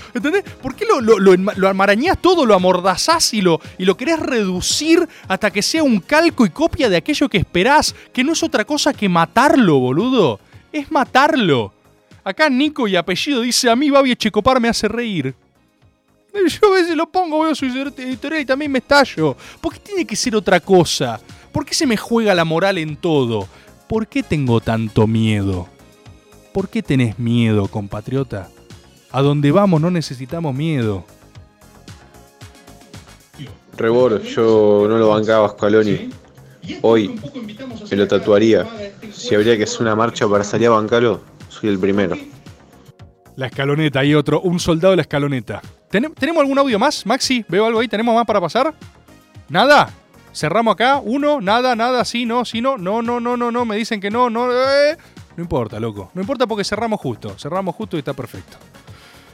[0.60, 5.62] ¿Por qué lo, lo, todo, lo amordazás y lo, y lo querés reducir hasta que
[5.62, 7.94] sea un calco y copia de aquello que esperás?
[8.12, 10.38] Que no es otra cosa que matarlo, boludo.
[10.70, 11.72] Es matarlo.
[12.22, 15.34] Acá Nico y apellido dice: A mí Babi Checopar me hace reír.
[16.34, 19.34] Yo a veces lo pongo, veo su editorial y también me estallo.
[19.62, 21.18] ¿Por qué tiene que ser otra cosa?
[21.50, 23.48] ¿Por qué se me juega la moral en todo?
[23.88, 25.68] ¿Por qué tengo tanto miedo?
[26.52, 28.48] ¿Por qué tenés miedo, compatriota?
[29.12, 31.04] A donde vamos no necesitamos miedo.
[33.76, 36.10] Rebor, yo no lo bancaba a Scaloni.
[36.82, 37.18] Hoy
[37.90, 38.66] me lo tatuaría.
[39.12, 42.16] Si habría que hacer una marcha para salir a bancarlo, soy el primero.
[43.36, 45.62] La escaloneta, hay otro, un soldado de la escaloneta.
[45.90, 47.44] ¿Tenem- ¿Tenemos algún audio más, Maxi?
[47.48, 47.88] ¿Veo algo ahí?
[47.88, 48.74] ¿Tenemos más para pasar?
[49.48, 49.88] ¿Nada?
[50.34, 53.76] Cerramos acá, uno, nada, nada, sí, no, sí, no, no, no, no, no, no, me
[53.76, 54.96] dicen que no, no, eh.
[55.36, 58.58] No importa, loco, no importa porque cerramos justo, cerramos justo y está perfecto.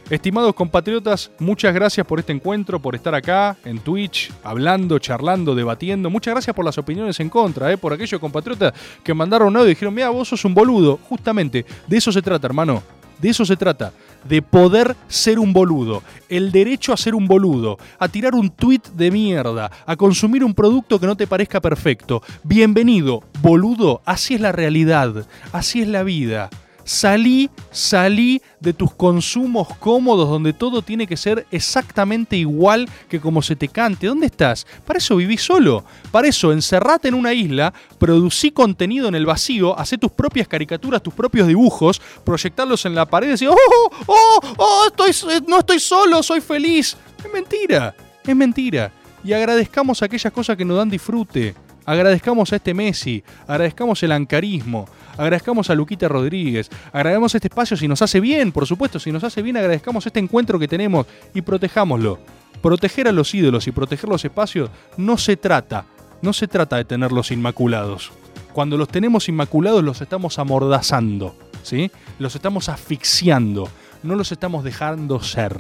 [0.09, 6.11] Estimados compatriotas, muchas gracias por este encuentro, por estar acá en Twitch, hablando, charlando, debatiendo.
[6.11, 8.73] Muchas gracias por las opiniones en contra, eh, por aquellos compatriotas
[9.03, 11.01] que mandaron un audio y dijeron, mira, vos sos un boludo.
[11.09, 12.85] Justamente, de eso se trata, hermano.
[13.19, 13.93] De eso se trata.
[14.25, 16.03] De poder ser un boludo.
[16.29, 17.79] El derecho a ser un boludo.
[17.99, 19.71] A tirar un tweet de mierda.
[19.87, 22.23] A consumir un producto que no te parezca perfecto.
[22.43, 24.03] Bienvenido, boludo.
[24.05, 25.27] Así es la realidad.
[25.53, 26.51] Así es la vida.
[26.87, 33.43] Salí, salí de tus consumos cómodos donde todo tiene que ser exactamente igual que como
[33.43, 34.07] se te cante.
[34.07, 34.69] ¿Dónde estás?
[34.87, 35.85] Para eso viví solo.
[36.13, 41.03] Para eso encerrate en una isla, producí contenido en el vacío, hacé tus propias caricaturas,
[41.03, 45.81] tus propios dibujos, proyectarlos en la pared y decir, ¡oh, oh, oh, estoy, no estoy
[45.81, 46.97] solo, soy feliz!
[47.19, 48.93] Es mentira, es mentira.
[49.25, 51.66] Y agradezcamos aquellas cosas que nos dan disfrute.
[51.87, 57.87] Agradezcamos a este Messi, agradezcamos el ancarismo, agradezcamos a Luquita Rodríguez, agradezcamos este espacio si
[57.87, 61.43] nos hace bien, por supuesto, si nos hace bien, agradezcamos este encuentro que tenemos y
[61.43, 62.19] protejámoslo.
[62.61, 65.85] Proteger a los ídolos y proteger los espacios no se trata,
[66.23, 68.11] no se trata de tenerlos inmaculados.
[68.53, 71.93] Cuando los tenemos inmaculados los estamos amordazando, ¿sí?
[72.19, 73.69] Los estamos asfixiando,
[74.03, 75.57] no los estamos dejando ser.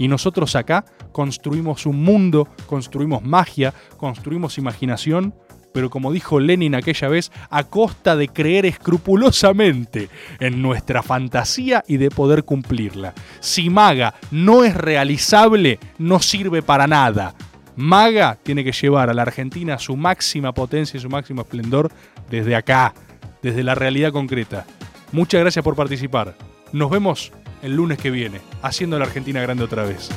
[0.00, 5.34] Y nosotros acá construimos un mundo, construimos magia, construimos imaginación,
[5.74, 10.08] pero como dijo Lenin aquella vez, a costa de creer escrupulosamente
[10.40, 13.12] en nuestra fantasía y de poder cumplirla.
[13.40, 17.34] Si Maga no es realizable, no sirve para nada.
[17.76, 21.92] Maga tiene que llevar a la Argentina su máxima potencia y su máximo esplendor
[22.30, 22.94] desde acá,
[23.42, 24.64] desde la realidad concreta.
[25.12, 26.36] Muchas gracias por participar.
[26.72, 27.32] Nos vemos
[27.62, 30.10] el lunes que viene, haciendo la Argentina grande otra vez.